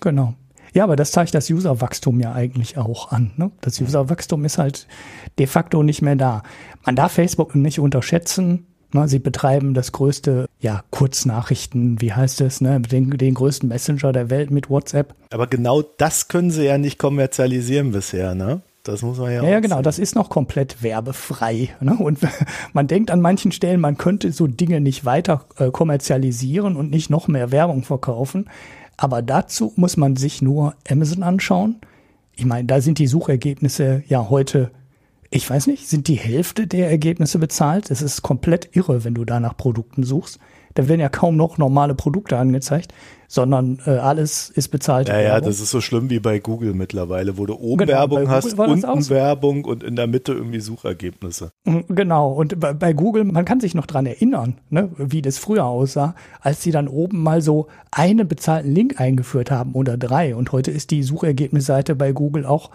[0.01, 0.33] Genau.
[0.73, 3.31] Ja, aber das zeigt das Userwachstum ja eigentlich auch an.
[3.37, 3.51] Ne?
[3.61, 4.87] Das Userwachstum ist halt
[5.37, 6.43] de facto nicht mehr da.
[6.85, 8.67] Man darf Facebook nicht unterschätzen.
[8.93, 9.07] Ne?
[9.07, 12.79] Sie betreiben das größte, ja, Kurznachrichten, wie heißt es, ne?
[12.79, 15.15] den, den größten Messenger der Welt mit WhatsApp.
[15.31, 18.61] Aber genau das können sie ja nicht kommerzialisieren bisher, ne?
[18.83, 19.43] Das muss man ja.
[19.43, 21.69] Ja, ja genau, das ist noch komplett werbefrei.
[21.81, 21.95] Ne?
[21.95, 22.19] Und
[22.73, 27.09] man denkt an manchen Stellen, man könnte so Dinge nicht weiter äh, kommerzialisieren und nicht
[27.09, 28.49] noch mehr Werbung verkaufen.
[28.97, 31.77] Aber dazu muss man sich nur Amazon anschauen.
[32.35, 34.71] Ich meine, da sind die Suchergebnisse ja heute,
[35.29, 37.91] ich weiß nicht, sind die Hälfte der Ergebnisse bezahlt.
[37.91, 40.39] Es ist komplett irre, wenn du da nach Produkten suchst
[40.75, 42.93] da werden ja kaum noch normale Produkte angezeigt,
[43.27, 45.09] sondern äh, alles ist bezahlt.
[45.09, 48.29] Ja, ja, das ist so schlimm wie bei Google mittlerweile, wo du oben genau, Werbung
[48.29, 49.13] hast, unten so.
[49.13, 51.51] Werbung und in der Mitte irgendwie Suchergebnisse.
[51.65, 55.37] Mhm, genau, und bei, bei Google, man kann sich noch dran erinnern, ne, wie das
[55.37, 60.35] früher aussah, als sie dann oben mal so einen bezahlten Link eingeführt haben oder drei.
[60.35, 62.71] Und heute ist die Suchergebnisseite bei Google auch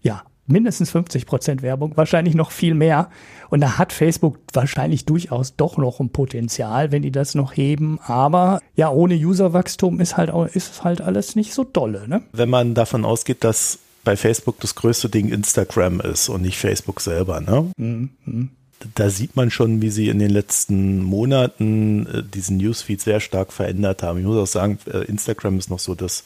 [0.00, 3.10] ja, mindestens 50 Prozent Werbung, wahrscheinlich noch viel mehr.
[3.50, 7.98] Und da hat Facebook wahrscheinlich durchaus doch noch ein Potenzial, wenn die das noch heben.
[8.00, 12.08] Aber ja, ohne Userwachstum ist halt auch, ist halt alles nicht so dolle.
[12.08, 12.22] Ne?
[12.32, 17.00] Wenn man davon ausgeht, dass bei Facebook das größte Ding Instagram ist und nicht Facebook
[17.00, 17.70] selber, ne?
[17.76, 18.50] Mhm.
[18.94, 23.50] Da sieht man schon, wie sie in den letzten Monaten äh, diesen Newsfeed sehr stark
[23.50, 24.18] verändert haben.
[24.18, 26.24] Ich muss auch sagen, äh, Instagram ist noch so das,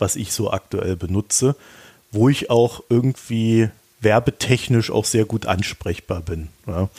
[0.00, 1.54] was ich so aktuell benutze
[2.12, 3.68] wo ich auch irgendwie
[4.00, 6.48] werbetechnisch auch sehr gut ansprechbar bin.
[6.66, 6.88] Ja.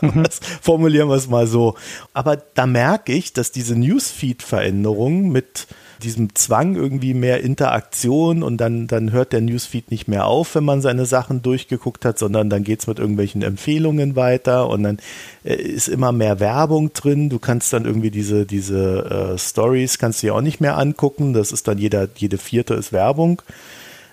[0.00, 0.24] Mhm.
[0.62, 1.74] formulieren wir es mal so.
[2.12, 5.66] Aber da merke ich, dass diese Newsfeed-Veränderung mit
[6.02, 10.64] diesem Zwang irgendwie mehr Interaktion und dann, dann hört der Newsfeed nicht mehr auf, wenn
[10.64, 14.98] man seine Sachen durchgeguckt hat, sondern dann geht es mit irgendwelchen Empfehlungen weiter und dann
[15.44, 17.28] äh, ist immer mehr Werbung drin.
[17.28, 21.32] Du kannst dann irgendwie diese, diese äh, Stories kannst du ja auch nicht mehr angucken.
[21.32, 23.42] Das ist dann jeder, jede vierte ist Werbung.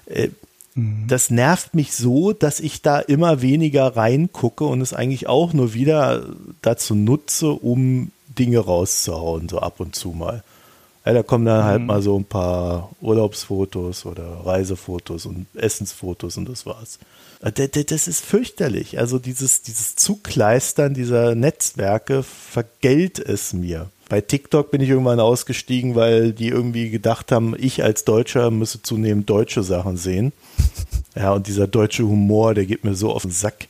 [0.05, 0.29] Äh,
[0.75, 1.05] mhm.
[1.07, 5.73] das nervt mich so, dass ich da immer weniger reingucke und es eigentlich auch nur
[5.73, 6.23] wieder
[6.61, 10.43] dazu nutze, um Dinge rauszuhauen, so ab und zu mal.
[11.05, 11.87] Ja, da kommen dann halt mhm.
[11.87, 16.99] mal so ein paar Urlaubsfotos oder Reisefotos und Essensfotos und das war's.
[17.41, 18.99] Äh, das ist fürchterlich.
[18.99, 23.89] Also dieses, dieses Zugleistern dieser Netzwerke vergällt es mir.
[24.09, 28.81] Bei TikTok bin ich irgendwann ausgestiegen, weil die irgendwie gedacht haben, ich als Deutscher müsse
[28.81, 30.33] zunehmend deutsche Sachen sehen.
[31.15, 33.67] Ja, und dieser deutsche Humor, der geht mir so auf den Sack.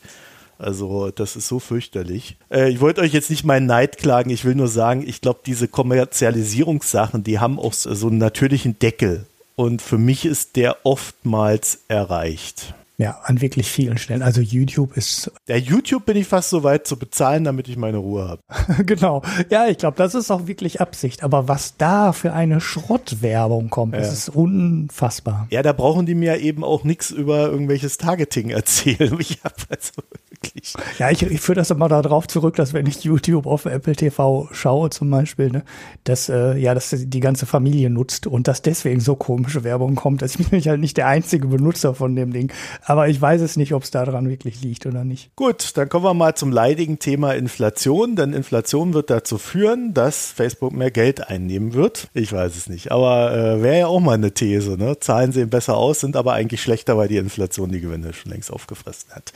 [0.63, 2.37] Also das ist so fürchterlich.
[2.49, 5.41] Äh, ich wollte euch jetzt nicht meinen Neid klagen, ich will nur sagen, ich glaube,
[5.45, 9.25] diese Kommerzialisierungssachen, die haben auch so einen natürlichen Deckel.
[9.55, 12.73] Und für mich ist der oftmals erreicht.
[12.97, 14.21] Ja, an wirklich vielen Stellen.
[14.21, 15.31] Also YouTube ist.
[15.47, 18.83] Der YouTube bin ich fast so weit zu bezahlen, damit ich meine Ruhe habe.
[18.85, 19.23] genau.
[19.49, 21.23] Ja, ich glaube, das ist auch wirklich Absicht.
[21.23, 23.99] Aber was da für eine Schrottwerbung kommt, ja.
[23.99, 25.47] das ist unfassbar.
[25.49, 29.17] Ja, da brauchen die mir eben auch nichts über irgendwelches Targeting erzählen.
[29.23, 30.01] Ich habe also
[30.43, 30.73] wirklich.
[30.99, 34.49] Ja, ich, ich führe das immer darauf zurück, dass wenn ich YouTube auf Apple TV
[34.51, 35.63] schaue zum Beispiel, ne,
[36.03, 40.21] dass äh, ja, dass die ganze Familie nutzt und dass deswegen so komische Werbung kommt.
[40.21, 42.51] Dass ich bin halt nicht der einzige Benutzer von dem Ding.
[42.83, 45.35] Aber ich weiß es nicht, ob es daran wirklich liegt oder nicht.
[45.35, 50.31] Gut, dann kommen wir mal zum leidigen Thema Inflation, denn Inflation wird dazu führen, dass
[50.31, 52.09] Facebook mehr Geld einnehmen wird.
[52.13, 54.77] Ich weiß es nicht, aber äh, wäre ja auch mal eine These.
[54.77, 54.99] Ne?
[54.99, 58.51] Zahlen sehen besser aus, sind aber eigentlich schlechter, weil die Inflation die Gewinne schon längst
[58.51, 59.33] aufgefressen hat.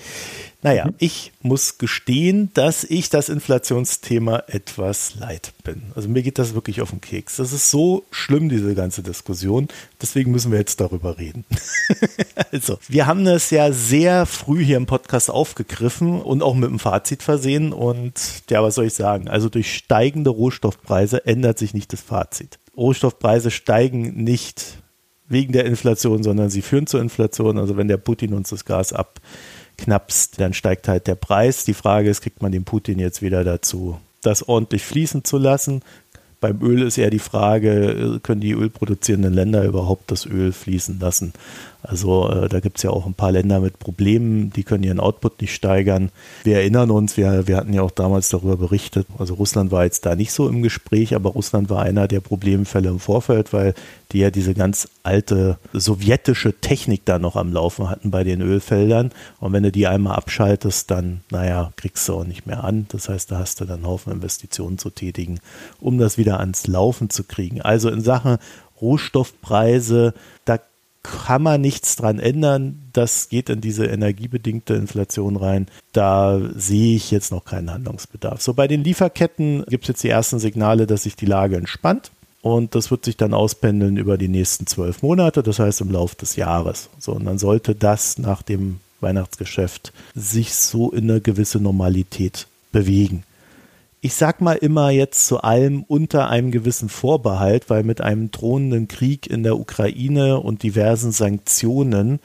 [0.67, 0.95] Naja, mhm.
[0.97, 5.93] ich muss gestehen, dass ich das Inflationsthema etwas leid bin.
[5.95, 7.37] Also mir geht das wirklich auf den Keks.
[7.37, 9.69] Das ist so schlimm, diese ganze Diskussion.
[10.01, 11.45] Deswegen müssen wir jetzt darüber reden.
[12.51, 16.79] also, wir haben es ja sehr früh hier im Podcast aufgegriffen und auch mit einem
[16.79, 17.71] Fazit versehen.
[17.71, 19.29] Und ja, was soll ich sagen?
[19.29, 22.59] Also durch steigende Rohstoffpreise ändert sich nicht das Fazit.
[22.75, 24.79] Rohstoffpreise steigen nicht
[25.29, 27.57] wegen der Inflation, sondern sie führen zur Inflation.
[27.57, 29.21] Also wenn der Putin uns das Gas ab
[29.77, 31.63] knappst, dann steigt halt der Preis.
[31.65, 35.81] Die Frage ist, kriegt man den Putin jetzt wieder dazu, das ordentlich fließen zu lassen?
[36.39, 41.33] Beim Öl ist eher die Frage, können die ölproduzierenden Länder überhaupt das Öl fließen lassen?
[41.83, 44.99] Also äh, da gibt es ja auch ein paar Länder mit Problemen, die können ihren
[44.99, 46.09] Output nicht steigern.
[46.43, 50.05] Wir erinnern uns, wir, wir hatten ja auch damals darüber berichtet, also Russland war jetzt
[50.05, 53.73] da nicht so im Gespräch, aber Russland war einer der Problemfälle im Vorfeld, weil
[54.11, 59.11] die ja diese ganz alte sowjetische Technik da noch am Laufen hatten bei den Ölfeldern.
[59.39, 62.85] Und wenn du die einmal abschaltest, dann, naja, kriegst du auch nicht mehr an.
[62.89, 65.39] Das heißt, da hast du dann einen Haufen Investitionen zu tätigen,
[65.79, 67.61] um das wieder ans Laufen zu kriegen.
[67.61, 68.37] Also in Sachen
[68.81, 70.13] Rohstoffpreise,
[70.45, 70.59] da
[71.03, 72.81] kann man nichts dran ändern.
[72.93, 75.67] Das geht in diese energiebedingte Inflation rein.
[75.93, 78.41] Da sehe ich jetzt noch keinen Handlungsbedarf.
[78.41, 82.11] So bei den Lieferketten gibt es jetzt die ersten Signale, dass sich die Lage entspannt.
[82.41, 86.15] Und das wird sich dann auspendeln über die nächsten zwölf Monate, das heißt im Laufe
[86.15, 86.89] des Jahres.
[86.99, 93.23] So, und dann sollte das nach dem Weihnachtsgeschäft sich so in eine gewisse Normalität bewegen
[94.07, 98.87] ich sag mal immer jetzt zu allem unter einem gewissen Vorbehalt, weil mit einem drohenden
[98.87, 102.21] Krieg in der Ukraine und diversen Sanktionen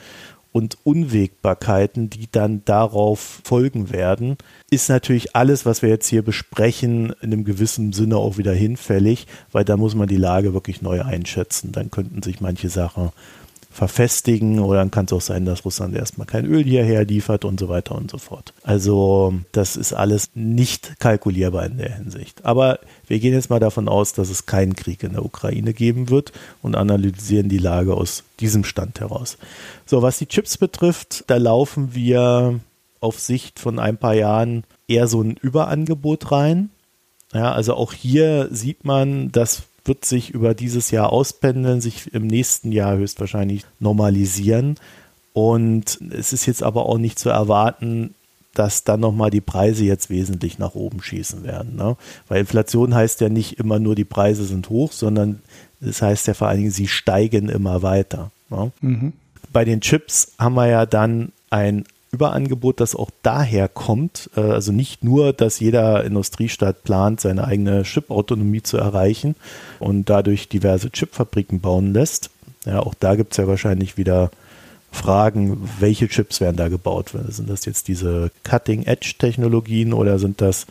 [0.53, 4.37] und Unwägbarkeiten, die dann darauf folgen werden,
[4.71, 9.27] ist natürlich alles, was wir jetzt hier besprechen, in einem gewissen Sinne auch wieder hinfällig,
[9.51, 11.73] weil da muss man die Lage wirklich neu einschätzen.
[11.73, 13.11] Dann könnten sich manche Sachen
[13.73, 17.59] verfestigen oder dann kann es auch sein, dass Russland erstmal kein Öl hierher liefert und
[17.59, 18.53] so weiter und so fort.
[18.63, 22.45] Also das ist alles nicht kalkulierbar in der Hinsicht.
[22.45, 26.11] Aber wir gehen jetzt mal davon aus, dass es keinen Krieg in der Ukraine geben
[26.11, 29.39] wird und analysieren die Lage aus diesem Stand heraus.
[29.87, 32.61] So, was die Chips betrifft, da laufen wir
[33.01, 36.71] auf Sicht von ein paar Jahren eher so ein Überangebot rein.
[37.33, 42.27] Ja, also auch hier sieht man, dass wird sich über dieses Jahr auspendeln, sich im
[42.27, 44.77] nächsten Jahr höchstwahrscheinlich normalisieren.
[45.33, 48.15] Und es ist jetzt aber auch nicht zu erwarten,
[48.55, 51.77] dass dann nochmal die Preise jetzt wesentlich nach oben schießen werden.
[51.77, 51.97] Ne?
[52.29, 55.41] Weil Inflation heißt ja nicht immer nur, die Preise sind hoch, sondern
[55.81, 58.31] das heißt ja vor allen Dingen, sie steigen immer weiter.
[58.51, 58.71] Ne?
[58.81, 59.13] Mhm.
[59.53, 64.71] Bei den Chips haben wir ja dann ein Überangebot, das auch daher kommt, äh, also
[64.71, 69.35] nicht nur, dass jeder Industriestaat plant, seine eigene Chip-Autonomie zu erreichen
[69.79, 72.29] und dadurch diverse Chipfabriken bauen lässt.
[72.67, 74.31] Ja, auch da gibt es ja wahrscheinlich wieder
[74.91, 77.15] Fragen, welche Chips werden da gebaut?
[77.29, 80.67] Sind das jetzt diese Cutting-Edge-Technologien oder sind das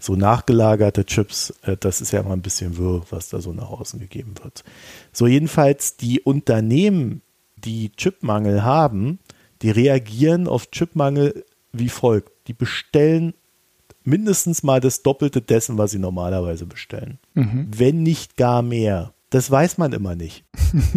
[0.00, 1.54] so nachgelagerte Chips?
[1.62, 4.64] Äh, das ist ja immer ein bisschen wirr, was da so nach außen gegeben wird.
[5.12, 7.22] So, jedenfalls die Unternehmen,
[7.56, 9.20] die Chipmangel haben,
[9.62, 12.32] die reagieren auf Chipmangel wie folgt.
[12.48, 13.34] Die bestellen
[14.04, 17.18] mindestens mal das Doppelte dessen, was sie normalerweise bestellen.
[17.34, 17.68] Mhm.
[17.74, 19.12] Wenn nicht gar mehr.
[19.30, 20.44] Das weiß man immer nicht.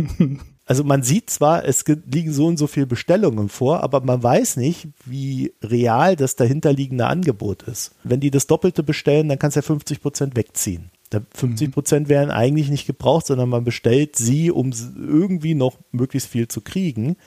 [0.65, 4.58] also man sieht zwar, es liegen so und so viele Bestellungen vor, aber man weiß
[4.58, 7.91] nicht, wie real das dahinterliegende Angebot ist.
[8.04, 10.89] Wenn die das Doppelte bestellen, dann kannst du ja 50 Prozent wegziehen.
[11.36, 16.47] 50 Prozent werden eigentlich nicht gebraucht, sondern man bestellt sie, um irgendwie noch möglichst viel
[16.47, 17.17] zu kriegen.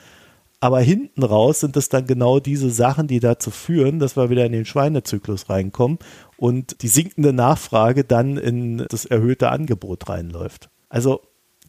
[0.59, 4.45] Aber hinten raus sind es dann genau diese Sachen, die dazu führen, dass wir wieder
[4.45, 5.99] in den Schweinezyklus reinkommen
[6.35, 10.69] und die sinkende Nachfrage dann in das erhöhte Angebot reinläuft.
[10.89, 11.21] Also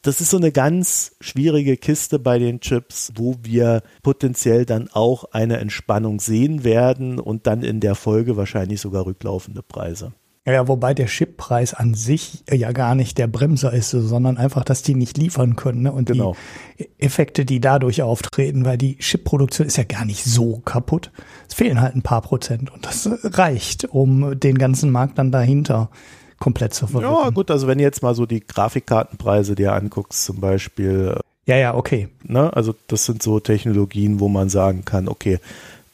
[0.02, 5.24] das ist so eine ganz schwierige Kiste bei den Chips, wo wir potenziell dann auch
[5.32, 10.12] eine Entspannung sehen werden und dann in der Folge wahrscheinlich sogar rücklaufende Preise.
[10.52, 14.82] Ja, wobei der Chippreis an sich ja gar nicht der Bremser ist, sondern einfach, dass
[14.82, 15.92] die nicht liefern können ne?
[15.92, 16.36] und genau.
[16.78, 21.10] die Effekte, die dadurch auftreten, weil die Chipproduktion ist ja gar nicht so kaputt.
[21.48, 25.90] Es fehlen halt ein paar Prozent und das reicht, um den ganzen Markt dann dahinter
[26.38, 27.14] komplett zu verwirren.
[27.14, 31.18] Ja, gut, also wenn du jetzt mal so die Grafikkartenpreise dir anguckst, zum Beispiel.
[31.46, 32.08] Ja, ja, okay.
[32.22, 35.40] Ne, also das sind so Technologien, wo man sagen kann, okay,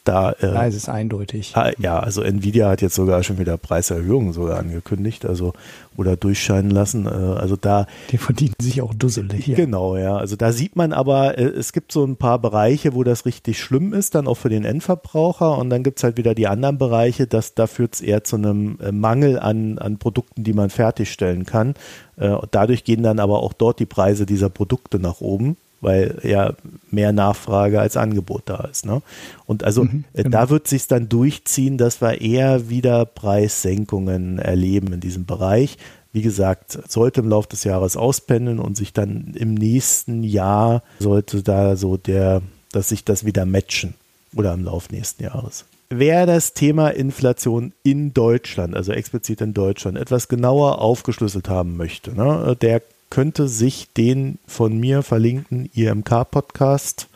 [0.05, 1.51] da, äh, da ist es eindeutig.
[1.55, 5.53] Ah, ja, also Nvidia hat jetzt sogar schon wieder Preiserhöhungen sogar angekündigt, also
[5.97, 7.05] oder durchscheinen lassen.
[7.07, 7.87] Äh, also da.
[8.11, 9.47] Die verdienen sich auch dusselig.
[9.47, 9.55] Ja.
[9.55, 10.15] Genau, ja.
[10.15, 13.59] Also da sieht man aber, äh, es gibt so ein paar Bereiche, wo das richtig
[13.59, 15.57] schlimm ist, dann auch für den Endverbraucher.
[15.57, 18.35] Und dann gibt es halt wieder die anderen Bereiche, dass da führt es eher zu
[18.35, 21.73] einem äh, Mangel an, an Produkten, die man fertigstellen kann.
[22.17, 26.53] Äh, dadurch gehen dann aber auch dort die Preise dieser Produkte nach oben weil ja
[26.91, 28.85] mehr Nachfrage als Angebot da ist.
[28.85, 29.01] Ne?
[29.45, 30.37] Und also mhm, äh, genau.
[30.37, 35.77] da wird sich dann durchziehen, dass wir eher wieder Preissenkungen erleben in diesem Bereich.
[36.11, 41.43] Wie gesagt, sollte im Laufe des Jahres auspendeln und sich dann im nächsten Jahr sollte
[41.43, 43.95] da so der, dass sich das wieder matchen
[44.33, 45.65] oder im Laufe nächsten Jahres.
[45.89, 52.15] Wer das Thema Inflation in Deutschland, also explizit in Deutschland, etwas genauer aufgeschlüsselt haben möchte,
[52.15, 57.07] ne, der könnte sich den von mir verlinkten IMK-Podcast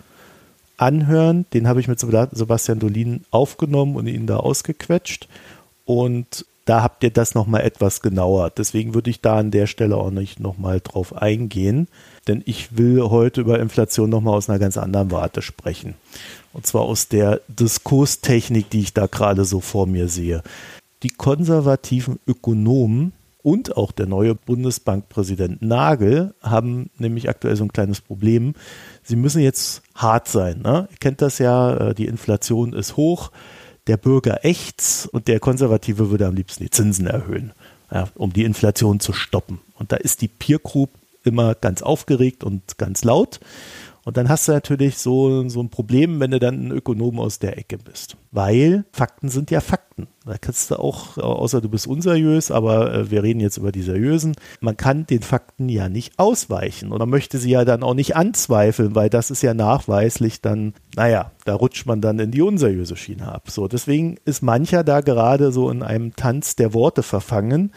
[0.78, 1.45] anhören.
[1.54, 5.28] Den habe ich mit Sebastian Dolin aufgenommen und ihn da ausgequetscht.
[5.86, 8.52] Und da habt ihr das nochmal etwas genauer.
[8.52, 11.88] Deswegen würde ich da an der Stelle auch nicht nochmal drauf eingehen,
[12.28, 15.95] denn ich will heute über Inflation nochmal aus einer ganz anderen Warte sprechen.
[16.54, 20.43] Und zwar aus der Diskurstechnik, die ich da gerade so vor mir sehe.
[21.02, 28.02] Die konservativen Ökonomen und auch der neue Bundesbankpräsident Nagel haben nämlich aktuell so ein kleines
[28.02, 28.54] Problem.
[29.04, 30.61] Sie müssen jetzt hart sein.
[30.61, 30.88] Ne?
[30.91, 33.32] Ihr kennt das ja, äh, die Inflation ist hoch,
[33.88, 37.53] der Bürger ächzt und der Konservative würde am liebsten die Zinsen erhöhen,
[37.91, 39.59] ja, um die Inflation zu stoppen.
[39.76, 40.89] Und da ist die Peer Group
[41.24, 43.39] immer ganz aufgeregt und ganz laut.
[44.06, 47.39] Und dann hast du natürlich so, so ein Problem, wenn du dann ein Ökonom aus
[47.39, 48.18] der Ecke bist.
[48.32, 50.08] Weil Fakten sind ja Fakten.
[50.26, 53.82] Da kannst du auch, außer du bist unseriös, aber äh, wir reden jetzt über die
[53.82, 56.91] seriösen, man kann den Fakten ja nicht ausweichen.
[56.91, 60.74] Und man möchte sie ja dann auch nicht anzweifeln, weil das ist ja nachweislich dann,
[60.95, 63.50] naja, da rutscht man dann in die unseriöse Schiene ab.
[63.50, 67.72] So, deswegen ist mancher da gerade so in einem Tanz der Worte verfangen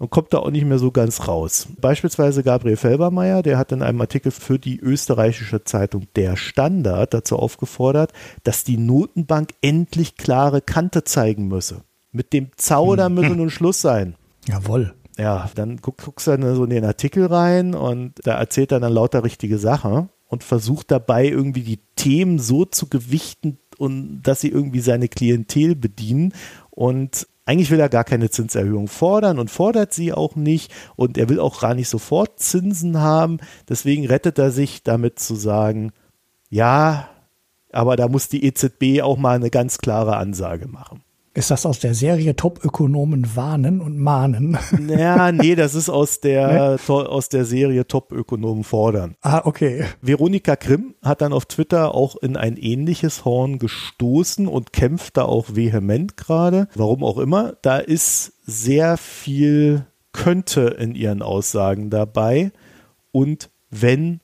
[0.00, 1.68] und kommt da auch nicht mehr so ganz raus.
[1.78, 7.36] Beispielsweise Gabriel Felbermeier, der hat in einem Artikel für die österreichische Zeitung Der Standard dazu
[7.36, 11.82] aufgefordert, dass die Notenbank endlich klare Kante zeigen müsse.
[12.12, 13.14] Mit dem Zauder hm.
[13.14, 14.16] müsse nun Schluss sein.
[14.48, 14.94] Jawohl.
[15.18, 18.80] Ja, dann guck, guckst du dann so in den Artikel rein und da erzählt er
[18.80, 24.40] dann lauter richtige Sachen und versucht dabei irgendwie die Themen so zu gewichten und dass
[24.40, 26.32] sie irgendwie seine Klientel bedienen
[26.70, 31.28] und eigentlich will er gar keine Zinserhöhung fordern und fordert sie auch nicht und er
[31.28, 33.38] will auch gar nicht sofort Zinsen haben.
[33.68, 35.90] Deswegen rettet er sich damit zu sagen,
[36.48, 37.08] ja,
[37.72, 41.02] aber da muss die EZB auch mal eine ganz klare Ansage machen.
[41.32, 44.58] Ist das aus der Serie Top-Ökonomen warnen und mahnen?
[44.88, 46.88] Ja, nee, das ist aus der, ne?
[46.88, 49.14] aus der Serie Top-Ökonomen fordern.
[49.22, 49.84] Ah, okay.
[50.02, 55.24] Veronika Grimm hat dann auf Twitter auch in ein ähnliches Horn gestoßen und kämpft da
[55.24, 56.68] auch vehement gerade.
[56.74, 57.54] Warum auch immer.
[57.62, 62.50] Da ist sehr viel könnte in ihren Aussagen dabei
[63.12, 64.20] und wenn,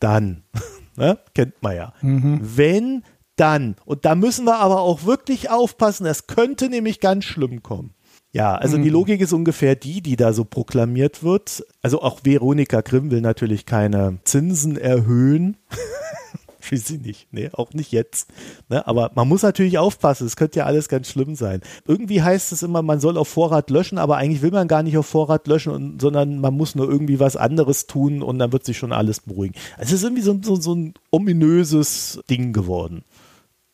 [0.00, 0.42] dann.
[0.96, 1.18] ne?
[1.34, 1.92] Kennt man ja.
[2.02, 2.40] Mhm.
[2.42, 3.04] Wenn
[3.42, 3.74] dann.
[3.84, 7.92] Und da müssen wir aber auch wirklich aufpassen, es könnte nämlich ganz schlimm kommen.
[8.30, 8.84] Ja, also mhm.
[8.84, 11.66] die Logik ist ungefähr die, die da so proklamiert wird.
[11.82, 15.56] Also auch Veronika Grimm will natürlich keine Zinsen erhöhen.
[16.70, 18.30] will sie nicht, nee, auch nicht jetzt.
[18.68, 18.86] Ne?
[18.86, 21.60] Aber man muss natürlich aufpassen, es könnte ja alles ganz schlimm sein.
[21.86, 24.96] Irgendwie heißt es immer, man soll auf Vorrat löschen, aber eigentlich will man gar nicht
[24.96, 28.64] auf Vorrat löschen, und, sondern man muss nur irgendwie was anderes tun und dann wird
[28.64, 29.54] sich schon alles beruhigen.
[29.76, 33.04] Also es ist irgendwie so, so, so ein ominöses Ding geworden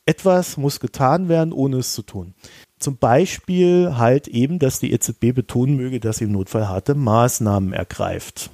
[0.08, 2.34] etwas muss getan werden, ohne es zu tun.
[2.78, 7.74] Zum Beispiel halt eben, dass die EZB betonen möge, dass sie im Notfall harte Maßnahmen
[7.74, 8.50] ergreift.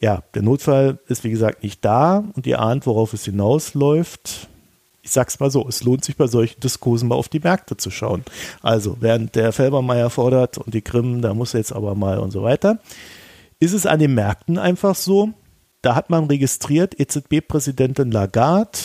[0.00, 4.48] Ja, der Notfall ist wie gesagt nicht da und ihr ahnt, worauf es hinausläuft.
[5.02, 7.90] Ich sag's mal so, es lohnt sich bei solchen Diskursen mal auf die Märkte zu
[7.90, 8.24] schauen.
[8.60, 12.42] Also, während der Felbermeier fordert und die Krim, da muss jetzt aber mal und so
[12.42, 12.78] weiter,
[13.60, 15.30] ist es an den Märkten einfach so,
[15.82, 18.78] da hat man registriert, EZB-Präsidentin Lagarde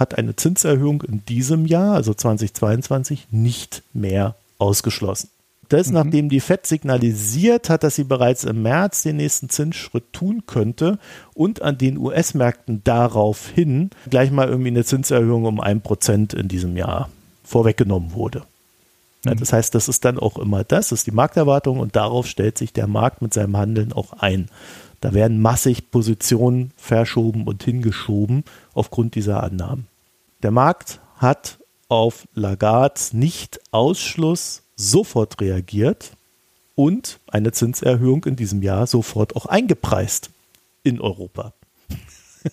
[0.00, 5.28] hat eine Zinserhöhung in diesem Jahr, also 2022, nicht mehr ausgeschlossen.
[5.68, 5.94] Das, mhm.
[5.94, 10.98] nachdem die FED signalisiert hat, dass sie bereits im März den nächsten Zinsschritt tun könnte
[11.34, 16.76] und an den US-Märkten daraufhin gleich mal irgendwie eine Zinserhöhung um ein Prozent in diesem
[16.76, 17.10] Jahr
[17.44, 18.42] vorweggenommen wurde.
[19.24, 19.38] Mhm.
[19.38, 22.56] das heißt, das ist dann auch immer das, das ist die Markterwartung und darauf stellt
[22.56, 24.48] sich der Markt mit seinem Handeln auch ein.
[25.00, 28.44] Da werden massig Positionen verschoben und hingeschoben
[28.74, 29.86] aufgrund dieser Annahmen.
[30.42, 36.12] Der Markt hat auf Lagards Nicht-Ausschluss sofort reagiert
[36.74, 40.30] und eine Zinserhöhung in diesem Jahr sofort auch eingepreist
[40.82, 41.52] in Europa.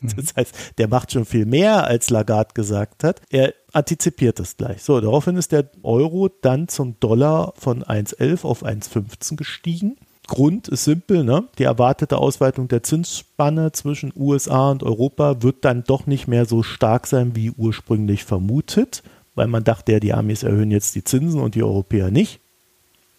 [0.01, 3.21] Das heißt, der macht schon viel mehr, als Lagarde gesagt hat.
[3.29, 4.83] Er antizipiert das gleich.
[4.83, 9.97] So, daraufhin ist der Euro dann zum Dollar von 1,11 auf 1,15 gestiegen.
[10.27, 11.45] Grund ist simpel, ne?
[11.57, 16.63] Die erwartete Ausweitung der Zinsspanne zwischen USA und Europa wird dann doch nicht mehr so
[16.63, 19.03] stark sein, wie ursprünglich vermutet,
[19.35, 22.39] weil man dachte ja, die Amis erhöhen jetzt die Zinsen und die Europäer nicht.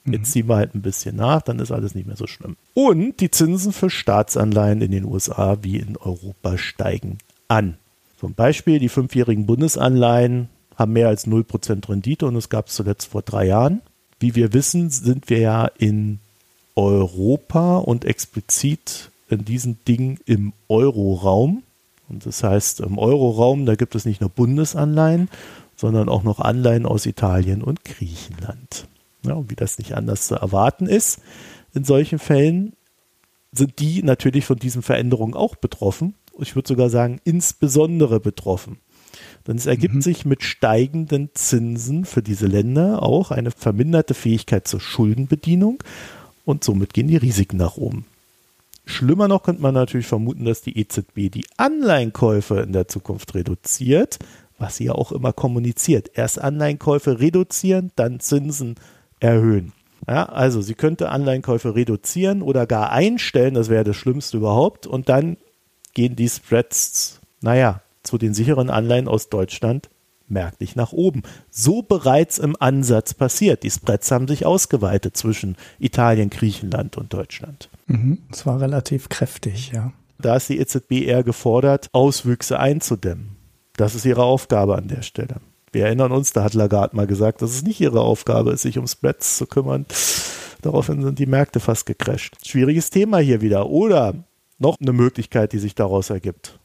[0.04, 0.24] Jetzt mhm.
[0.24, 2.56] ziehen wir halt ein bisschen nach, dann ist alles nicht mehr so schlimm.
[2.74, 7.78] Und die Zinsen für Staatsanleihen in den USA wie in Europa steigen an.
[8.18, 13.10] Zum Beispiel die fünfjährigen Bundesanleihen haben mehr als 0% Rendite und es gab es zuletzt
[13.10, 13.80] vor drei Jahren.
[14.20, 16.18] Wie wir wissen, sind wir ja in
[16.78, 21.64] Europa und explizit in diesen Dingen im Euroraum.
[22.08, 25.28] Und das heißt, im Euroraum, da gibt es nicht nur Bundesanleihen,
[25.74, 28.86] sondern auch noch Anleihen aus Italien und Griechenland.
[29.24, 31.20] Ja, und wie das nicht anders zu erwarten ist,
[31.74, 32.74] in solchen Fällen
[33.50, 36.14] sind die natürlich von diesen Veränderungen auch betroffen.
[36.38, 38.78] Ich würde sogar sagen, insbesondere betroffen.
[39.48, 40.02] Denn es ergibt mhm.
[40.02, 45.82] sich mit steigenden Zinsen für diese Länder auch eine verminderte Fähigkeit zur Schuldenbedienung
[46.48, 48.06] und somit gehen die Risiken nach oben.
[48.86, 54.18] Schlimmer noch könnte man natürlich vermuten, dass die EZB die Anleihenkäufe in der Zukunft reduziert,
[54.56, 56.10] was sie ja auch immer kommuniziert.
[56.14, 58.76] Erst Anleihenkäufe reduzieren, dann Zinsen
[59.20, 59.74] erhöhen.
[60.08, 65.10] Ja, also sie könnte Anleihenkäufe reduzieren oder gar einstellen, das wäre das Schlimmste überhaupt, und
[65.10, 65.36] dann
[65.92, 69.90] gehen die Spreads, naja, zu den sicheren Anleihen aus Deutschland
[70.30, 71.22] merklich nach oben.
[71.50, 73.62] So bereits im Ansatz passiert.
[73.62, 77.68] Die Spreads haben sich ausgeweitet zwischen Italien, Griechenland und Deutschland.
[77.86, 79.92] Mhm, es war relativ kräftig, ja.
[80.20, 83.36] Da ist die EZB eher gefordert, Auswüchse einzudämmen.
[83.76, 85.36] Das ist ihre Aufgabe an der Stelle.
[85.70, 88.78] Wir erinnern uns, da hat Lagarde mal gesagt, dass es nicht ihre Aufgabe ist, sich
[88.78, 89.86] um Spreads zu kümmern.
[90.62, 92.34] Daraufhin sind die Märkte fast gecrasht.
[92.44, 93.68] Schwieriges Thema hier wieder.
[93.68, 94.14] Oder
[94.58, 96.57] noch eine Möglichkeit, die sich daraus ergibt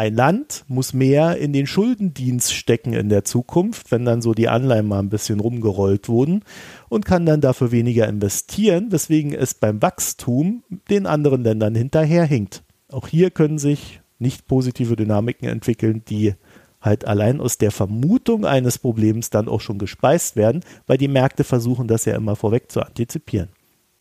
[0.00, 4.48] Ein Land muss mehr in den Schuldendienst stecken in der Zukunft, wenn dann so die
[4.48, 6.42] Anleihen mal ein bisschen rumgerollt wurden
[6.88, 12.62] und kann dann dafür weniger investieren, weswegen es beim Wachstum den anderen Ländern hinterherhinkt.
[12.88, 16.32] Auch hier können sich nicht positive Dynamiken entwickeln, die
[16.80, 21.44] halt allein aus der Vermutung eines Problems dann auch schon gespeist werden, weil die Märkte
[21.44, 23.50] versuchen, das ja immer vorweg zu antizipieren.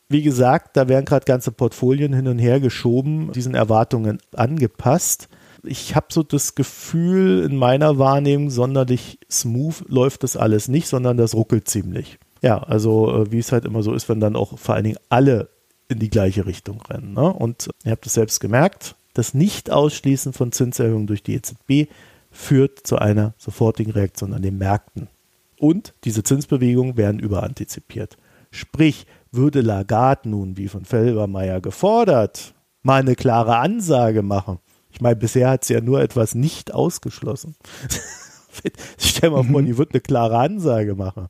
[0.07, 5.27] Wie gesagt, da werden gerade ganze Portfolien hin und her geschoben, diesen Erwartungen angepasst.
[5.63, 11.17] Ich habe so das Gefühl, in meiner Wahrnehmung, sonderlich smooth läuft das alles nicht, sondern
[11.17, 12.19] das ruckelt ziemlich.
[12.41, 14.99] Ja, also äh, wie es halt immer so ist, wenn dann auch vor allen Dingen
[15.09, 15.49] alle
[15.89, 17.13] in die gleiche Richtung rennen.
[17.13, 17.33] Ne?
[17.33, 21.91] Und ihr habt es selbst gemerkt, das Nicht-Ausschließen von Zinserhöhungen durch die EZB
[22.31, 25.09] führt zu einer sofortigen Reaktion an den Märkten.
[25.57, 28.17] Und diese Zinsbewegungen werden überantizipiert.
[28.51, 34.59] Sprich, würde Lagarde nun, wie von Felbermeier gefordert, mal eine klare Ansage machen.
[34.91, 37.55] Ich meine, bisher hat sie ja nur etwas nicht ausgeschlossen.
[38.97, 39.67] Stell mal vor, mhm.
[39.67, 41.27] die wird eine klare Ansage machen.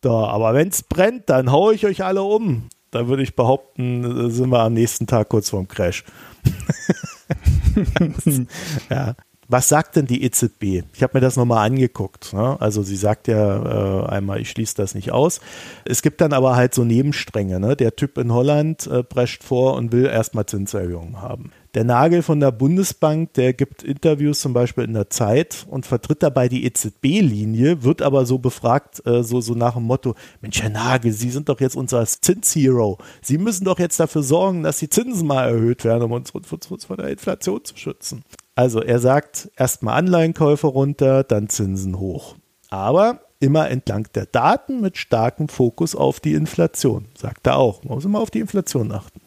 [0.00, 2.68] Da, aber wenn es brennt, dann haue ich euch alle um.
[2.90, 6.04] Da würde ich behaupten, sind wir am nächsten Tag kurz vorm Crash.
[8.90, 9.14] ja.
[9.48, 10.84] Was sagt denn die EZB?
[10.94, 12.32] Ich habe mir das nochmal angeguckt.
[12.32, 12.56] Ne?
[12.60, 15.40] Also sie sagt ja äh, einmal, ich schließe das nicht aus.
[15.84, 17.60] Es gibt dann aber halt so Nebenstränge.
[17.60, 17.76] Ne?
[17.76, 21.52] Der Typ in Holland äh, prescht vor und will erstmal Zinserhöhungen haben.
[21.74, 26.22] Der Nagel von der Bundesbank, der gibt Interviews zum Beispiel in der Zeit und vertritt
[26.22, 30.68] dabei die EZB-Linie, wird aber so befragt, äh, so, so nach dem Motto, Mensch, Herr
[30.68, 32.98] Nagel, Sie sind doch jetzt unser Zinshero.
[33.22, 36.84] Sie müssen doch jetzt dafür sorgen, dass die Zinsen mal erhöht werden, um uns, uns
[36.84, 38.22] vor der Inflation zu schützen.
[38.54, 42.36] Also er sagt erstmal Anleihenkäufe runter, dann Zinsen hoch.
[42.68, 47.82] Aber immer entlang der Daten mit starkem Fokus auf die Inflation, sagt er auch.
[47.82, 49.22] Man muss immer auf die Inflation achten.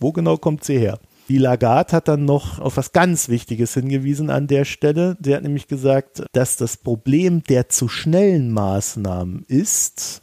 [0.00, 0.98] Wo genau kommt sie her?
[1.30, 5.16] Die Lagarde hat dann noch auf was ganz Wichtiges hingewiesen an der Stelle.
[5.22, 10.22] Sie hat nämlich gesagt, dass das Problem der zu schnellen Maßnahmen ist,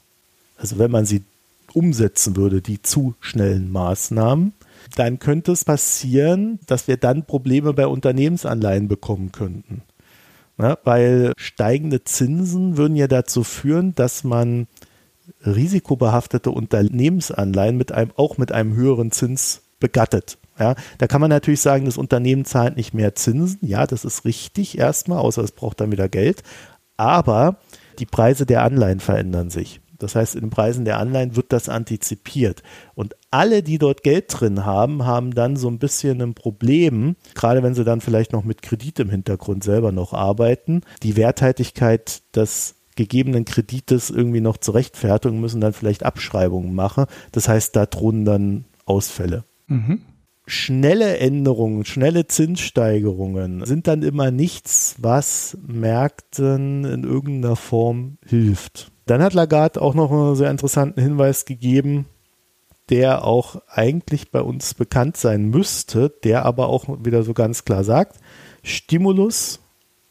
[0.57, 1.23] also wenn man sie
[1.71, 4.51] umsetzen würde, die zu schnellen Maßnahmen,
[4.97, 9.83] dann könnte es passieren, dass wir dann Probleme bei Unternehmensanleihen bekommen könnten.
[10.57, 14.67] Ja, weil steigende Zinsen würden ja dazu führen, dass man
[15.45, 20.37] risikobehaftete Unternehmensanleihen mit einem, auch mit einem höheren Zins begattet.
[20.59, 23.59] Ja, da kann man natürlich sagen, das Unternehmen zahlt nicht mehr Zinsen.
[23.61, 26.43] Ja, das ist richtig erstmal, außer es braucht dann wieder Geld.
[26.97, 27.57] Aber
[27.99, 29.81] die Preise der Anleihen verändern sich.
[29.99, 32.61] Das heißt, in den Preisen der Anleihen wird das antizipiert.
[32.93, 37.63] Und alle, die dort Geld drin haben, haben dann so ein bisschen ein Problem, gerade
[37.63, 42.75] wenn sie dann vielleicht noch mit Kredit im Hintergrund selber noch arbeiten, die Werthaltigkeit des
[42.95, 47.05] gegebenen Kredites irgendwie noch zu rechtfertigen, müssen dann vielleicht Abschreibungen machen.
[47.31, 49.45] Das heißt, da drohen dann Ausfälle.
[49.67, 50.01] Mhm
[50.47, 58.91] schnelle Änderungen, schnelle Zinssteigerungen sind dann immer nichts, was Märkten in irgendeiner Form hilft.
[59.05, 62.05] Dann hat Lagarde auch noch einen sehr interessanten Hinweis gegeben,
[62.89, 67.83] der auch eigentlich bei uns bekannt sein müsste, der aber auch wieder so ganz klar
[67.83, 68.17] sagt,
[68.63, 69.59] Stimulus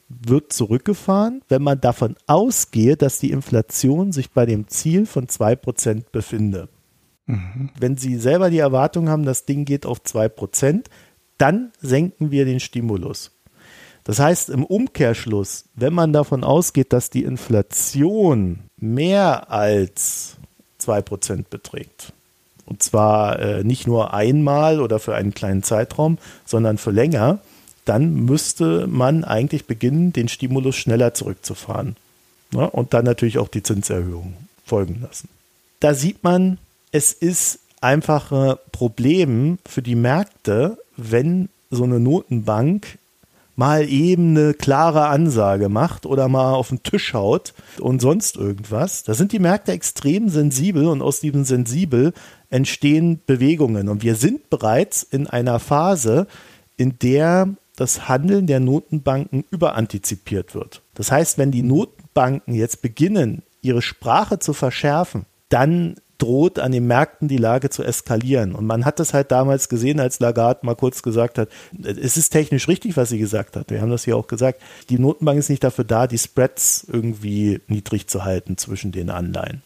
[0.09, 6.05] wird zurückgefahren, wenn man davon ausgehe, dass die Inflation sich bei dem Ziel von 2%
[6.12, 6.68] befinde.
[7.27, 7.70] Mhm.
[7.79, 10.85] Wenn Sie selber die Erwartung haben, das Ding geht auf 2%,
[11.39, 13.33] dann senken wir den Stimulus.
[14.05, 20.37] Das heißt im Umkehrschluss, wenn man davon ausgeht, dass die Inflation mehr als
[20.81, 22.12] 2% beträgt,
[22.66, 27.41] und zwar äh, nicht nur einmal oder für einen kleinen Zeitraum, sondern für länger,
[27.85, 31.97] dann müsste man eigentlich beginnen, den Stimulus schneller zurückzufahren.
[32.53, 35.29] Ja, und dann natürlich auch die Zinserhöhung folgen lassen.
[35.81, 36.59] Da sieht man,
[36.97, 42.99] es ist einfach ein Problem für die Märkte, wenn so eine Notenbank
[43.55, 49.03] mal eben eine klare Ansage macht oder mal auf den Tisch haut und sonst irgendwas.
[49.05, 52.14] Da sind die Märkte extrem sensibel und aus diesem sensibel
[52.49, 53.90] entstehen Bewegungen.
[53.90, 56.26] Und wir sind bereits in einer Phase,
[56.78, 60.80] in der das Handeln der Notenbanken überantizipiert wird.
[60.94, 66.87] Das heißt, wenn die Notenbanken jetzt beginnen, ihre Sprache zu verschärfen, dann droht an den
[66.87, 68.55] Märkten die Lage zu eskalieren.
[68.55, 71.49] Und man hat das halt damals gesehen, als Lagarde mal kurz gesagt hat,
[71.83, 73.71] es ist technisch richtig, was sie gesagt hat.
[73.71, 74.61] Wir haben das hier auch gesagt.
[74.89, 79.62] Die Notenbank ist nicht dafür da, die Spreads irgendwie niedrig zu halten zwischen den Anleihen.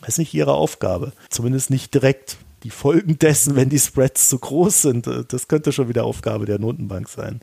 [0.00, 1.12] Das ist nicht ihre Aufgabe.
[1.30, 2.36] Zumindest nicht direkt.
[2.62, 6.58] Die Folgen dessen, wenn die Spreads zu groß sind, das könnte schon wieder Aufgabe der
[6.58, 7.40] Notenbank sein.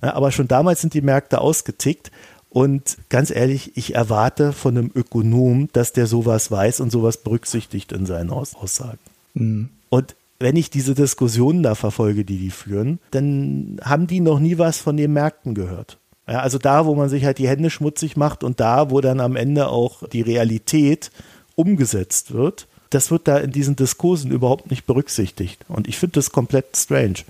[0.00, 2.10] Aber schon damals sind die Märkte ausgetickt
[2.50, 7.92] und ganz ehrlich, ich erwarte von einem Ökonom, dass der sowas weiß und sowas berücksichtigt
[7.92, 8.98] in seinen Aussagen.
[9.34, 9.68] Mhm.
[9.88, 14.58] Und wenn ich diese Diskussionen da verfolge, die die führen, dann haben die noch nie
[14.58, 15.98] was von den Märkten gehört.
[16.28, 19.20] Ja, also da, wo man sich halt die Hände schmutzig macht und da, wo dann
[19.20, 21.10] am Ende auch die Realität
[21.54, 25.64] umgesetzt wird, das wird da in diesen Diskursen überhaupt nicht berücksichtigt.
[25.68, 27.20] Und ich finde das komplett strange.